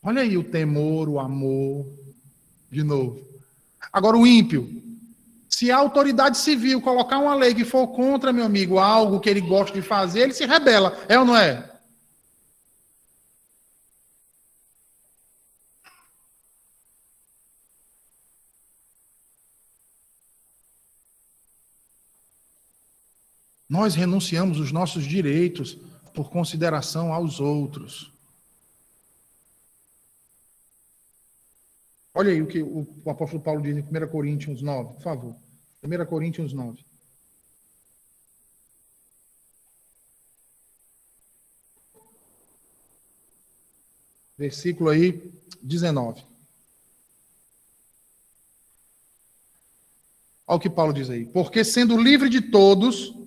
[0.02, 1.86] Olha aí o temor, o amor,
[2.70, 3.26] de novo.
[3.92, 4.82] Agora o ímpio,
[5.48, 9.40] se a autoridade civil colocar uma lei que for contra, meu amigo, algo que ele
[9.40, 11.69] gosta de fazer, ele se rebela, é ou não é?
[23.80, 25.78] Nós renunciamos os nossos direitos
[26.12, 28.12] por consideração aos outros.
[32.12, 35.36] Olha aí o que o apóstolo Paulo diz em 1 Coríntios 9, por favor.
[35.82, 36.84] 1 Coríntios 9.
[44.36, 46.22] Versículo aí 19.
[50.46, 51.24] Olha o que Paulo diz aí.
[51.24, 53.18] Porque sendo livre de todos,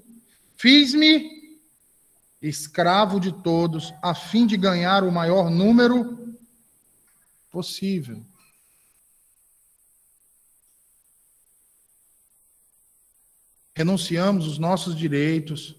[0.63, 1.59] Fiz-me
[2.41, 6.37] escravo de todos, a fim de ganhar o maior número
[7.51, 8.25] possível.
[13.75, 15.75] Renunciamos os nossos direitos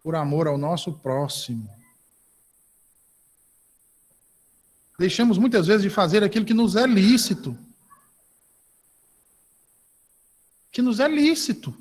[0.00, 1.68] por amor ao nosso próximo.
[4.96, 7.58] Deixamos muitas vezes de fazer aquilo que nos é lícito.
[10.70, 11.76] Que nos é lícito.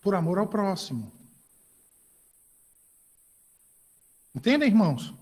[0.00, 1.12] Por amor ao próximo.
[4.34, 5.12] Entendem, irmãos?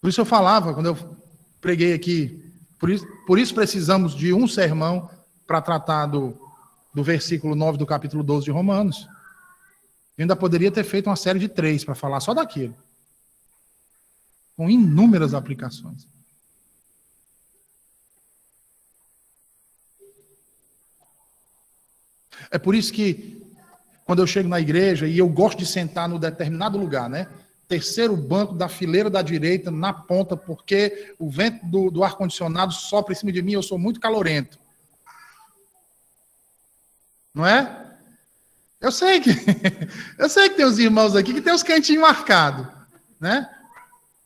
[0.00, 1.16] Por isso eu falava, quando eu
[1.60, 5.10] preguei aqui, por isso, por isso precisamos de um sermão
[5.46, 6.38] para tratar do,
[6.94, 9.06] do versículo 9 do capítulo 12 de Romanos.
[10.16, 12.74] Eu ainda poderia ter feito uma série de três para falar só daquilo.
[14.56, 16.06] Com inúmeras aplicações.
[22.50, 23.40] É por isso que,
[24.04, 27.28] quando eu chego na igreja e eu gosto de sentar no determinado lugar, né?
[27.68, 33.12] Terceiro banco da fileira da direita, na ponta, porque o vento do, do ar-condicionado sopra
[33.12, 34.58] em cima de mim, eu sou muito calorento.
[37.32, 37.86] Não é?
[38.80, 39.30] Eu sei que
[40.18, 42.66] eu sei que tem os irmãos aqui que tem os cantinhos marcados,
[43.20, 43.48] né?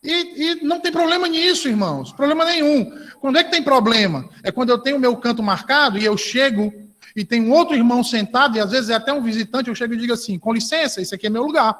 [0.02, 2.12] E, e, não tem problema nisso, irmãos.
[2.12, 2.92] Problema nenhum.
[3.20, 4.28] Quando é que tem problema?
[4.42, 6.83] É quando eu tenho o meu canto marcado e eu chego
[7.14, 9.94] e tem um outro irmão sentado, e às vezes é até um visitante, eu chego
[9.94, 11.78] e digo assim: com licença, esse aqui é meu lugar.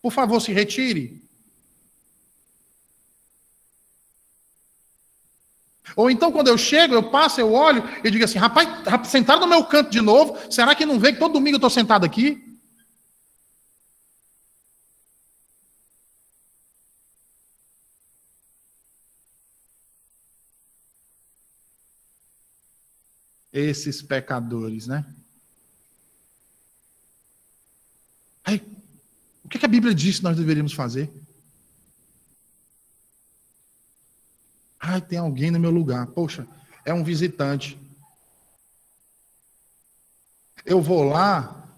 [0.00, 1.22] Por favor, se retire.
[5.96, 8.68] Ou então, quando eu chego, eu passo, eu olho e digo assim: rapaz,
[9.08, 11.70] sentado no meu canto de novo, será que não vê que todo domingo eu estou
[11.70, 12.43] sentado aqui?
[23.54, 25.06] Esses pecadores, né?
[28.44, 28.60] Aí,
[29.44, 31.08] o que, a Bíblia diz que nós deveríamos fazer?
[34.80, 36.08] Ai, tem alguém no meu lugar.
[36.08, 36.46] Poxa,
[36.84, 37.78] é um visitante.
[40.66, 41.72] Eu vou lá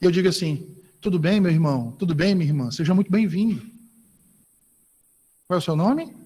[0.00, 1.92] e eu digo assim: tudo bem, meu irmão?
[1.92, 2.70] Tudo bem, minha irmã?
[2.70, 3.60] Seja muito bem-vindo.
[5.46, 6.16] Qual é o seu nome?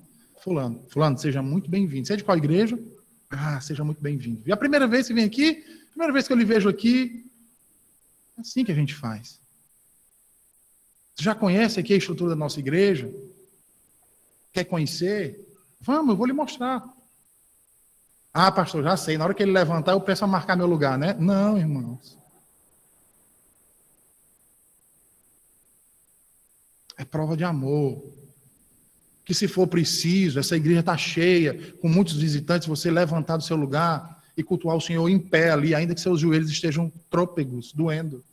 [0.42, 0.84] Fulano.
[0.90, 2.06] Fulano, seja muito bem-vindo.
[2.06, 2.78] Você é de qual igreja?
[3.32, 4.42] Ah, seja muito bem-vindo.
[4.46, 7.24] E a primeira vez que vem aqui, a primeira vez que eu lhe vejo aqui,
[8.36, 9.40] é assim que a gente faz.
[11.14, 13.10] Você já conhece aqui a estrutura da nossa igreja?
[14.52, 15.48] Quer conhecer?
[15.80, 16.86] Vamos, eu vou lhe mostrar.
[18.34, 19.16] Ah, pastor, já sei.
[19.16, 21.14] Na hora que ele levantar, eu peço a marcar meu lugar, né?
[21.14, 22.18] Não, irmãos.
[26.98, 28.21] É prova de amor
[29.24, 33.56] que se for preciso, essa igreja está cheia, com muitos visitantes, você levantar do seu
[33.56, 38.24] lugar e cultuar o Senhor em pé ali, ainda que seus joelhos estejam trôpegos, doendo.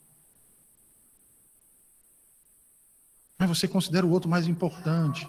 [3.38, 5.26] Mas você considera o outro mais importante.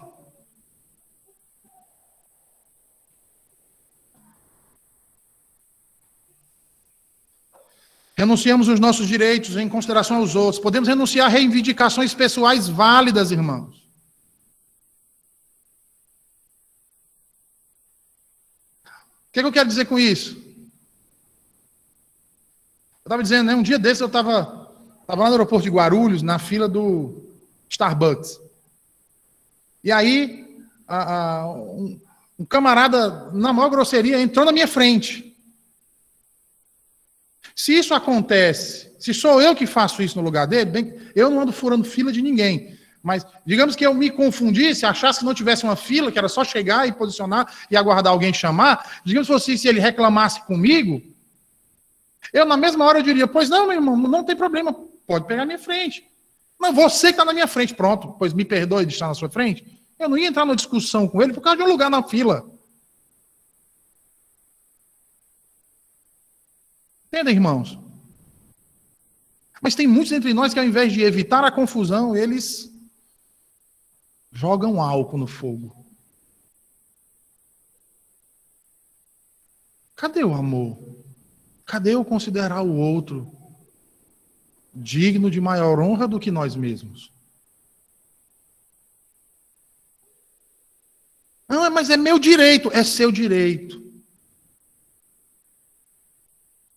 [8.16, 10.62] Renunciamos os nossos direitos em consideração aos outros.
[10.62, 13.81] Podemos renunciar a reivindicações pessoais válidas, irmãos.
[19.32, 20.36] Que, que eu quero dizer com isso?
[23.04, 24.62] Eu estava dizendo, né, um dia desses eu estava
[25.06, 27.24] tava lá no aeroporto de Guarulhos, na fila do
[27.68, 28.38] Starbucks.
[29.82, 32.00] E aí, a, a, um,
[32.38, 35.36] um camarada, na maior grosseria, entrou na minha frente.
[37.56, 41.40] Se isso acontece, se sou eu que faço isso no lugar dele, bem, eu não
[41.40, 42.78] ando furando fila de ninguém.
[43.02, 46.44] Mas digamos que eu me confundisse, achasse que não tivesse uma fila, que era só
[46.44, 49.00] chegar e posicionar e aguardar alguém chamar.
[49.04, 51.02] Digamos que fosse se ele reclamasse comigo,
[52.32, 54.72] eu na mesma hora eu diria: Pois não, meu irmão, não tem problema,
[55.06, 56.06] pode pegar minha frente.
[56.58, 59.28] Mas você que está na minha frente, pronto, pois me perdoe de estar na sua
[59.28, 59.66] frente.
[59.98, 62.48] Eu não ia entrar numa discussão com ele por causa de um lugar na fila.
[67.08, 67.78] Entendem, irmãos?
[69.60, 72.71] Mas tem muitos entre nós que, ao invés de evitar a confusão, eles
[74.32, 75.76] jogam álcool no fogo.
[79.94, 80.78] Cadê o amor?
[81.64, 83.30] Cadê o considerar o outro
[84.74, 87.12] digno de maior honra do que nós mesmos?
[91.46, 92.70] Não, mas é meu direito.
[92.72, 93.80] É seu direito.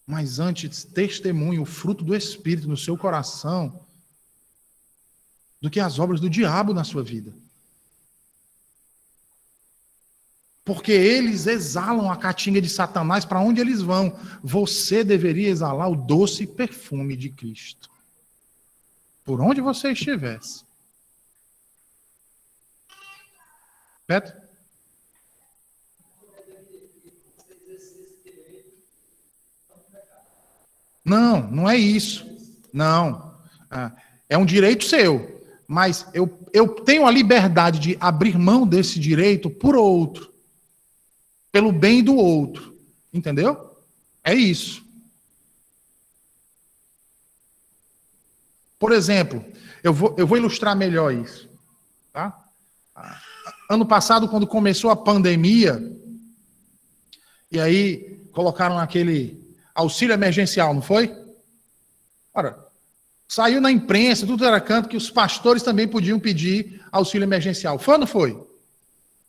[0.06, 3.84] Mas antes, testemunhe o fruto do Espírito no seu coração
[5.60, 7.34] do que as obras do diabo na sua vida.
[10.66, 14.18] Porque eles exalam a caatinga de Satanás para onde eles vão.
[14.44, 17.88] Você deveria exalar o doce perfume de Cristo.
[19.24, 20.66] Por onde você estivesse.
[24.08, 24.34] Petro?
[31.04, 32.26] Não, não é isso.
[32.74, 33.36] Não.
[33.70, 33.92] Ah,
[34.28, 35.44] é um direito seu.
[35.68, 40.34] Mas eu, eu tenho a liberdade de abrir mão desse direito por outro
[41.56, 42.78] pelo bem do outro.
[43.14, 43.78] Entendeu?
[44.22, 44.84] É isso.
[48.78, 49.42] Por exemplo,
[49.82, 51.50] eu vou, eu vou ilustrar melhor isso.
[52.12, 52.38] Tá?
[53.70, 55.82] Ano passado, quando começou a pandemia,
[57.50, 59.42] e aí colocaram aquele
[59.74, 61.18] auxílio emergencial, não foi?
[62.34, 62.68] Ora,
[63.30, 67.80] saiu na imprensa, tudo era canto, que os pastores também podiam pedir auxílio emergencial.
[67.80, 68.46] Foi ou não foi?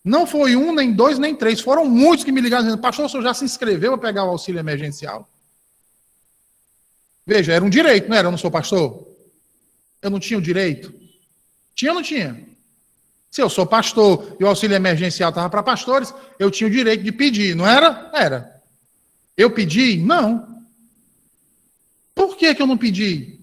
[0.07, 1.61] Não foi um, nem dois, nem três.
[1.61, 4.29] Foram muitos que me ligaram dizendo, pastor, o senhor já se inscreveu para pegar o
[4.29, 5.29] auxílio emergencial?
[7.27, 8.29] Veja, era um direito, não era?
[8.29, 9.05] Eu não sou pastor?
[10.01, 10.95] Eu não tinha o direito?
[11.75, 12.41] Tinha ou não tinha?
[13.33, 17.03] Se eu sou pastor e o auxílio emergencial estava para pastores, eu tinha o direito
[17.03, 18.09] de pedir, não era?
[18.15, 18.63] Era.
[19.37, 19.97] Eu pedi?
[19.97, 20.63] Não.
[22.15, 23.41] Por que, que eu não pedi?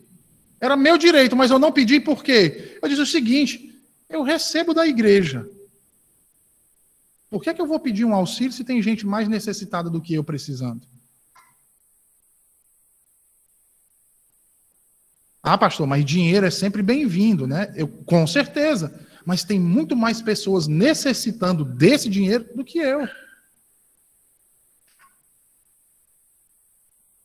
[0.61, 2.79] Era meu direito, mas eu não pedi por quê?
[2.81, 3.77] Eu disse o seguinte:
[4.09, 5.45] eu recebo da igreja.
[7.33, 10.13] Por que, que eu vou pedir um auxílio se tem gente mais necessitada do que
[10.13, 10.87] eu precisando?
[15.41, 17.73] Ah, pastor, mas dinheiro é sempre bem-vindo, né?
[17.75, 19.03] Eu, com certeza.
[19.25, 23.09] Mas tem muito mais pessoas necessitando desse dinheiro do que eu.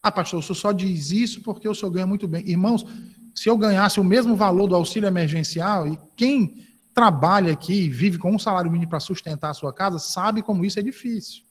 [0.02, 2.48] Ah, pastor, o só diz isso porque o senhor ganha muito bem.
[2.48, 2.82] Irmãos,
[3.34, 6.66] se eu ganhasse o mesmo valor do auxílio emergencial, e quem
[6.98, 10.64] trabalha aqui e vive com um salário mínimo para sustentar a sua casa, sabe como
[10.64, 11.44] isso é difícil.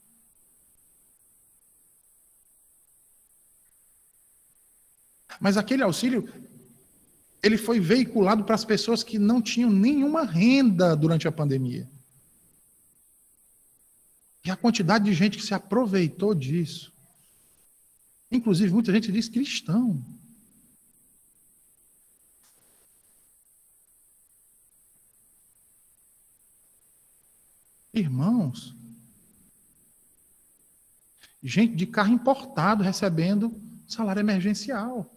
[5.40, 6.28] Mas aquele auxílio,
[7.42, 11.90] ele foi veiculado para as pessoas que não tinham nenhuma renda durante a pandemia.
[14.44, 16.92] E a quantidade de gente que se aproveitou disso.
[18.30, 20.04] Inclusive, muita gente diz cristão.
[27.98, 28.76] Irmãos,
[31.42, 35.12] gente de carro importado recebendo salário emergencial.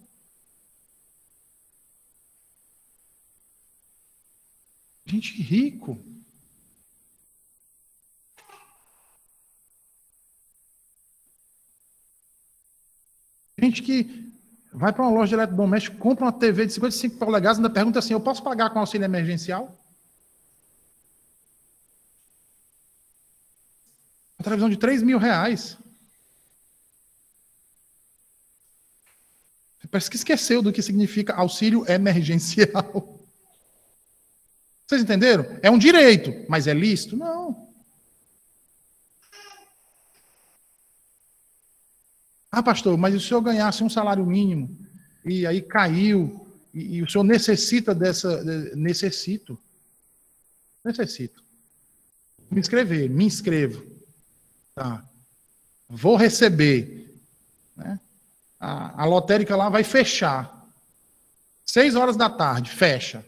[5.05, 6.03] Gente rico.
[13.59, 14.33] Gente que
[14.73, 17.99] vai para uma loja de eletrodoméstico, compra uma TV de 55 polegadas e ainda pergunta
[17.99, 19.80] assim: eu posso pagar com auxílio emergencial?
[24.41, 25.77] Uma televisão de 3 mil reais.
[29.91, 33.21] Parece que esqueceu do que significa auxílio emergencial.
[34.89, 35.45] Vocês entenderam?
[35.63, 37.19] É um direito, mas é lícito?
[37.19, 37.69] Não.
[42.51, 44.75] Ah, pastor, mas se o senhor ganhasse um salário mínimo
[45.23, 48.43] e aí caiu, e, e o senhor necessita dessa.
[48.75, 49.59] necessito.
[50.83, 51.45] Necessito.
[52.51, 54.00] Me inscrever, me inscrevo.
[54.75, 55.05] Tá.
[55.89, 57.15] Vou receber.
[57.77, 57.99] Né?
[58.59, 60.67] A, a lotérica lá vai fechar.
[61.65, 63.25] Seis horas da tarde, fecha.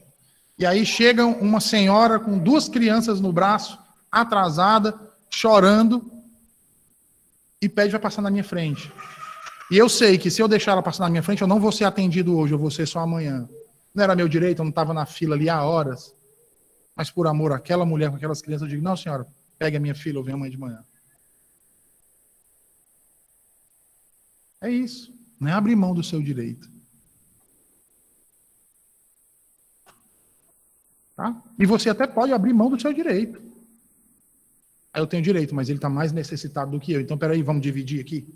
[0.58, 3.78] E aí chega uma senhora com duas crianças no braço,
[4.10, 4.98] atrasada,
[5.30, 6.10] chorando,
[7.60, 8.92] e pede para passar na minha frente.
[9.70, 11.72] E eu sei que se eu deixar ela passar na minha frente, eu não vou
[11.72, 13.48] ser atendido hoje, eu vou ser só amanhã.
[13.94, 16.14] Não era meu direito, eu não estava na fila ali há horas.
[16.94, 19.26] Mas por amor àquela mulher com aquelas crianças, eu digo: não, senhora,
[19.58, 20.84] pegue a minha filha, eu venho amanhã de manhã.
[24.62, 25.12] É isso.
[25.40, 26.70] Não é abrir mão do seu direito.
[31.16, 31.42] Tá?
[31.58, 33.42] E você até pode abrir mão do seu direito.
[34.92, 37.00] Aí eu tenho direito, mas ele está mais necessitado do que eu.
[37.00, 38.26] Então, peraí, vamos dividir aqui.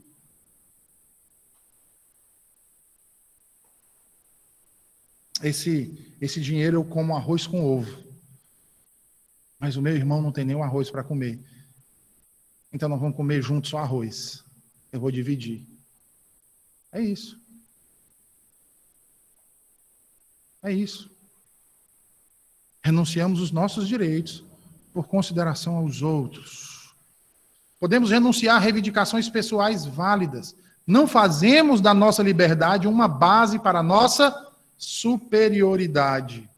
[5.43, 8.03] Esse, esse dinheiro eu como arroz com ovo.
[9.61, 11.39] Mas o meu irmão não tem nenhum arroz para comer.
[12.73, 14.43] Então nós vamos comer junto só arroz.
[14.91, 15.76] Eu vou dividir.
[16.93, 17.39] É isso.
[20.63, 21.11] É isso.
[22.83, 24.45] Renunciamos os nossos direitos
[24.93, 26.95] por consideração aos outros.
[27.79, 30.57] Podemos renunciar a reivindicações pessoais válidas.
[30.87, 34.35] Não fazemos da nossa liberdade uma base para a nossa
[34.79, 36.49] superioridade.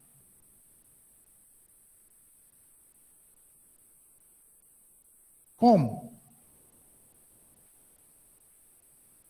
[5.57, 6.13] Como?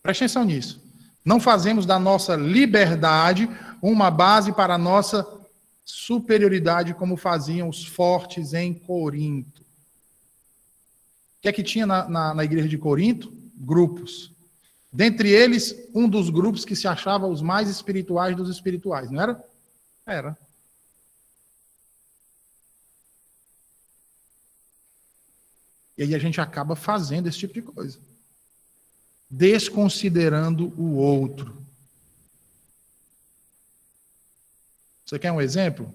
[0.03, 0.88] Preste atenção nisso.
[1.29, 3.51] Não fazemos da nossa liberdade
[3.83, 5.27] uma base para a nossa
[5.85, 9.61] superioridade, como faziam os fortes em Corinto.
[9.61, 13.31] O que é que tinha na, na, na igreja de Corinto?
[13.55, 14.33] Grupos.
[14.91, 19.45] Dentre eles, um dos grupos que se achava os mais espirituais dos espirituais, não era?
[20.07, 20.39] Era.
[25.99, 28.08] E aí a gente acaba fazendo esse tipo de coisa
[29.31, 31.57] desconsiderando o outro.
[35.05, 35.93] Você quer um exemplo?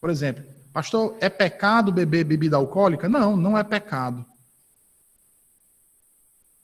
[0.00, 3.08] Por exemplo, pastor, é pecado beber bebida alcoólica?
[3.08, 4.24] Não, não é pecado.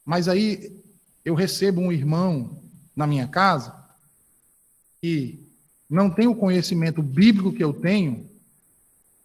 [0.05, 0.83] Mas aí
[1.25, 2.63] eu recebo um irmão
[2.95, 3.75] na minha casa
[5.03, 5.49] e
[5.89, 8.30] não tem o conhecimento bíblico que eu tenho,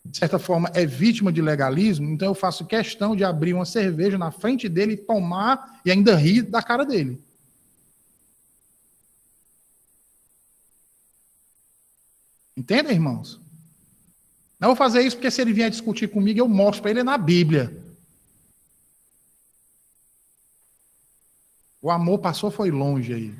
[0.05, 4.17] de certa forma, é vítima de legalismo, então eu faço questão de abrir uma cerveja
[4.17, 7.21] na frente dele, tomar e ainda rir da cara dele.
[12.55, 13.41] Entendem, irmãos?
[14.59, 17.17] Não vou fazer isso porque se ele vier discutir comigo, eu mostro para ele na
[17.17, 17.83] Bíblia.
[21.81, 23.35] O amor passou, foi longe aí.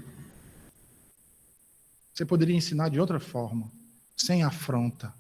[2.13, 3.71] Você poderia ensinar de outra forma,
[4.15, 5.13] sem afronta.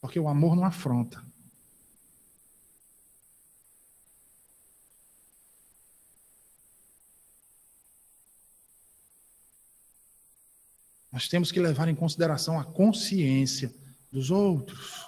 [0.00, 1.22] Porque o amor não afronta.
[11.10, 13.74] Nós temos que levar em consideração a consciência
[14.12, 15.04] dos outros.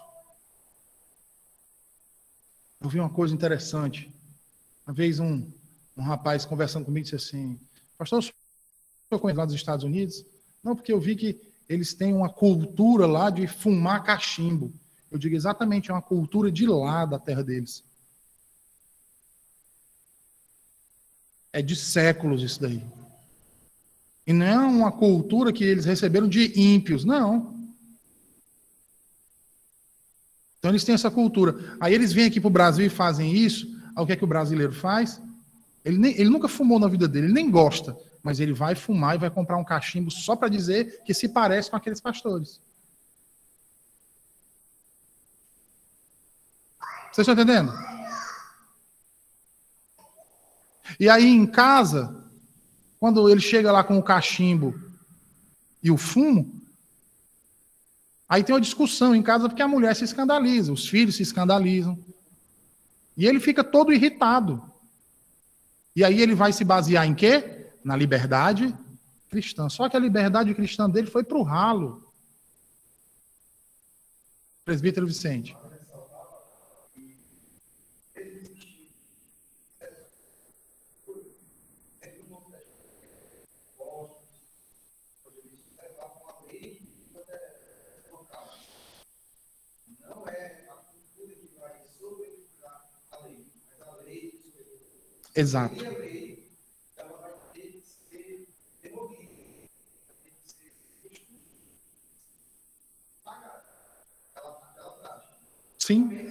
[2.80, 4.10] Eu vi uma coisa interessante.
[4.86, 5.48] Uma vez um,
[5.96, 7.60] um rapaz conversando comigo disse assim:
[7.96, 10.24] Pastor, o senhor conhece lá dos Estados Unidos?
[10.64, 14.72] Não, porque eu vi que eles têm uma cultura lá de fumar cachimbo.
[15.10, 17.82] Eu digo exatamente, é uma cultura de lá da terra deles.
[21.52, 22.82] É de séculos isso daí.
[24.26, 27.58] E não é uma cultura que eles receberam de ímpios, não.
[30.58, 31.76] Então eles têm essa cultura.
[31.80, 33.66] Aí eles vêm aqui para o Brasil e fazem isso.
[33.96, 35.20] Aí o que é que o brasileiro faz?
[35.84, 37.96] Ele, nem, ele nunca fumou na vida dele, ele nem gosta.
[38.22, 41.70] Mas ele vai fumar e vai comprar um cachimbo só para dizer que se parece
[41.70, 42.60] com aqueles pastores.
[47.12, 47.72] Vocês estão entendendo?
[50.98, 52.24] E aí em casa,
[52.98, 54.78] quando ele chega lá com o cachimbo
[55.82, 56.60] e o fumo,
[58.28, 61.98] aí tem uma discussão em casa porque a mulher se escandaliza, os filhos se escandalizam.
[63.16, 64.62] E ele fica todo irritado.
[65.94, 67.72] E aí ele vai se basear em quê?
[67.82, 68.74] Na liberdade
[69.28, 69.68] cristã.
[69.68, 72.06] Só que a liberdade cristã dele foi para o ralo.
[74.64, 75.56] Presbítero Vicente.
[95.42, 95.84] Exato.
[105.78, 106.30] Sim.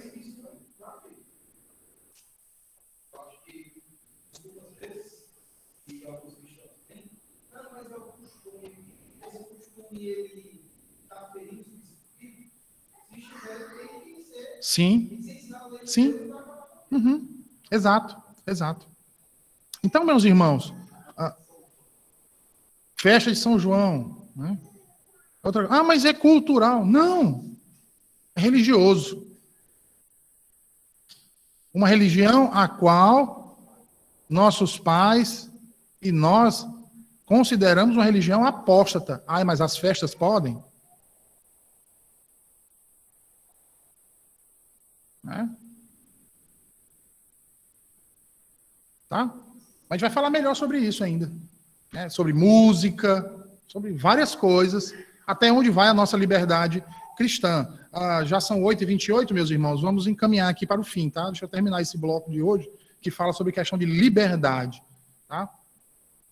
[14.60, 15.08] Sim.
[15.84, 16.14] Sim.
[16.90, 17.44] Uhum.
[17.70, 18.89] Exato, exato.
[19.82, 20.72] Então, meus irmãos,
[23.00, 24.28] festa de São João.
[24.36, 24.58] Né?
[25.42, 26.84] Outra, ah, mas é cultural.
[26.84, 27.56] Não,
[28.36, 29.26] é religioso.
[31.72, 33.58] Uma religião a qual
[34.28, 35.50] nossos pais
[36.02, 36.66] e nós
[37.24, 39.24] consideramos uma religião apóstata.
[39.26, 40.62] Ai, mas as festas podem?
[45.22, 45.48] Né?
[49.08, 49.34] Tá?
[49.90, 51.30] A gente vai falar melhor sobre isso ainda.
[51.92, 52.08] Né?
[52.08, 53.28] Sobre música,
[53.66, 54.94] sobre várias coisas,
[55.26, 56.82] até onde vai a nossa liberdade
[57.16, 57.68] cristã.
[57.92, 61.26] Ah, já são 8h28, meus irmãos, vamos encaminhar aqui para o fim, tá?
[61.26, 62.70] Deixa eu terminar esse bloco de hoje,
[63.02, 64.80] que fala sobre questão de liberdade.
[65.28, 65.48] Tá?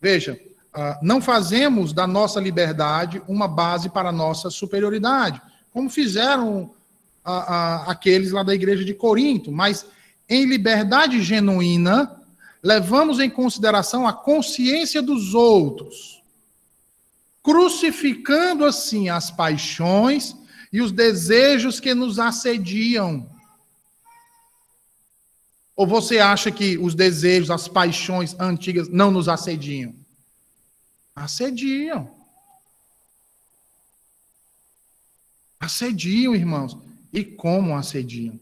[0.00, 0.38] Veja,
[0.72, 5.42] ah, não fazemos da nossa liberdade uma base para a nossa superioridade,
[5.72, 6.72] como fizeram
[7.24, 9.84] ah, ah, aqueles lá da igreja de Corinto, mas
[10.28, 12.17] em liberdade genuína,
[12.62, 16.22] levamos em consideração a consciência dos outros,
[17.42, 20.34] crucificando assim as paixões
[20.72, 23.30] e os desejos que nos assediam.
[25.74, 29.94] Ou você acha que os desejos, as paixões antigas não nos assediam?
[31.14, 32.10] Assediam.
[35.60, 36.76] Assediam, irmãos.
[37.12, 38.38] E como assediam?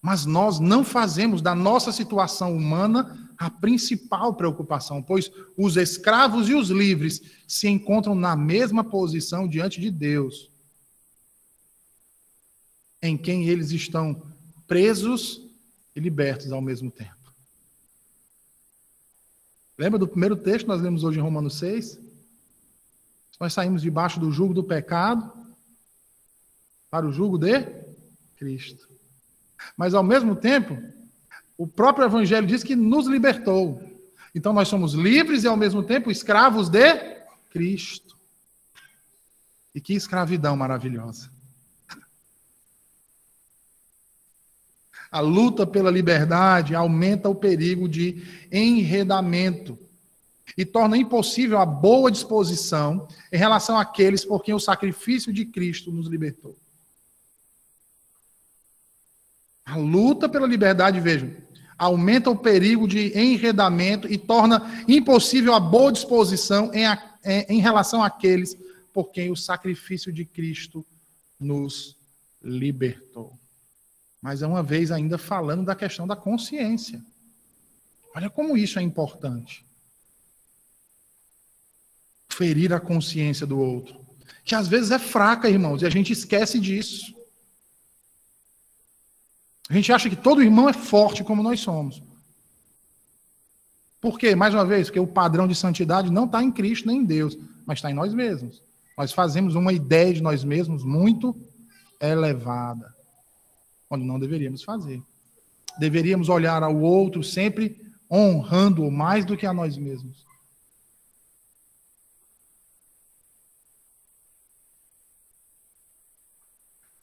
[0.00, 6.54] Mas nós não fazemos da nossa situação humana a principal preocupação, pois os escravos e
[6.54, 10.50] os livres se encontram na mesma posição diante de Deus,
[13.02, 14.22] em quem eles estão
[14.66, 15.42] presos
[15.96, 17.32] e libertos ao mesmo tempo.
[19.78, 21.98] Lembra do primeiro texto que nós lemos hoje em Romanos 6?
[23.40, 25.32] Nós saímos debaixo do jugo do pecado
[26.90, 27.64] para o jugo de
[28.36, 28.89] Cristo.
[29.76, 30.78] Mas, ao mesmo tempo,
[31.56, 33.82] o próprio Evangelho diz que nos libertou.
[34.34, 38.16] Então, nós somos livres e, ao mesmo tempo, escravos de Cristo.
[39.74, 41.30] E que escravidão maravilhosa.
[45.10, 49.78] A luta pela liberdade aumenta o perigo de enredamento.
[50.56, 55.92] e torna impossível a boa disposição em relação àqueles por quem o sacrifício de Cristo
[55.92, 56.56] nos libertou.
[59.64, 61.30] A luta pela liberdade, vejam,
[61.78, 67.60] aumenta o perigo de enredamento e torna impossível a boa disposição em, a, em, em
[67.60, 68.56] relação àqueles
[68.92, 70.84] por quem o sacrifício de Cristo
[71.38, 71.96] nos
[72.42, 73.38] libertou.
[74.20, 77.02] Mas é uma vez ainda falando da questão da consciência.
[78.14, 79.64] Olha como isso é importante.
[82.28, 83.98] Ferir a consciência do outro.
[84.44, 87.14] Que às vezes é fraca, irmãos, e a gente esquece disso.
[89.70, 92.02] A gente acha que todo irmão é forte como nós somos.
[94.00, 94.34] Por quê?
[94.34, 97.38] Mais uma vez, porque o padrão de santidade não está em Cristo nem em Deus,
[97.64, 98.60] mas está em nós mesmos.
[98.98, 101.36] Nós fazemos uma ideia de nós mesmos muito
[102.00, 102.92] elevada,
[103.88, 105.00] quando não deveríamos fazer.
[105.78, 110.26] Deveríamos olhar ao outro sempre honrando-o mais do que a nós mesmos.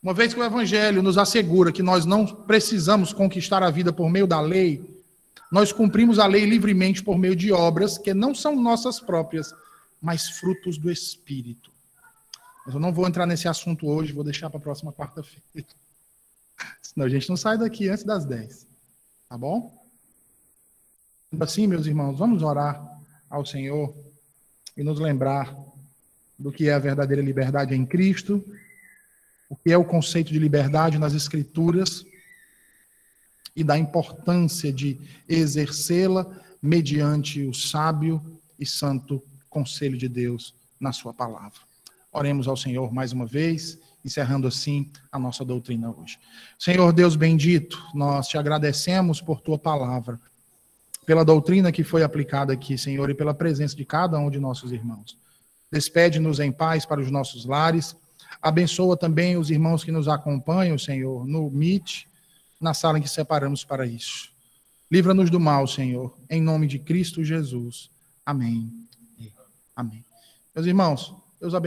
[0.07, 4.09] Uma vez que o Evangelho nos assegura que nós não precisamos conquistar a vida por
[4.09, 5.03] meio da lei,
[5.51, 9.53] nós cumprimos a lei livremente por meio de obras que não são nossas próprias,
[10.01, 11.69] mas frutos do Espírito.
[12.65, 15.43] Mas eu não vou entrar nesse assunto hoje, vou deixar para a próxima quarta-feira.
[16.81, 18.65] Senão a gente não sai daqui antes das 10.
[19.27, 19.77] Tá bom?
[21.37, 22.81] Assim, meus irmãos, vamos orar
[23.29, 23.93] ao Senhor
[24.77, 25.53] e nos lembrar
[26.39, 28.41] do que é a verdadeira liberdade em Cristo,
[29.49, 32.05] o que é o conceito de liberdade nas Escrituras
[33.55, 36.25] e da importância de exercê-la
[36.61, 38.21] mediante o sábio
[38.59, 41.59] e santo conselho de Deus na Sua palavra.
[42.11, 46.19] Oremos ao Senhor mais uma vez, encerrando assim a nossa doutrina hoje.
[46.57, 50.19] Senhor Deus bendito, nós te agradecemos por Tua palavra
[51.07, 54.73] pela doutrina que foi aplicada aqui, Senhor, e pela presença de cada um de nossos
[54.73, 55.17] irmãos.
[55.71, 57.95] Despede-nos em paz para os nossos lares.
[58.41, 62.05] Abençoa também os irmãos que nos acompanham, Senhor, no Meet,
[62.59, 64.31] na sala em que separamos para isso.
[64.89, 67.89] Livra-nos do mal, Senhor, em nome de Cristo Jesus.
[68.25, 68.71] Amém.
[69.75, 70.03] Amém.
[70.55, 71.65] Meus irmãos, Deus abençoe.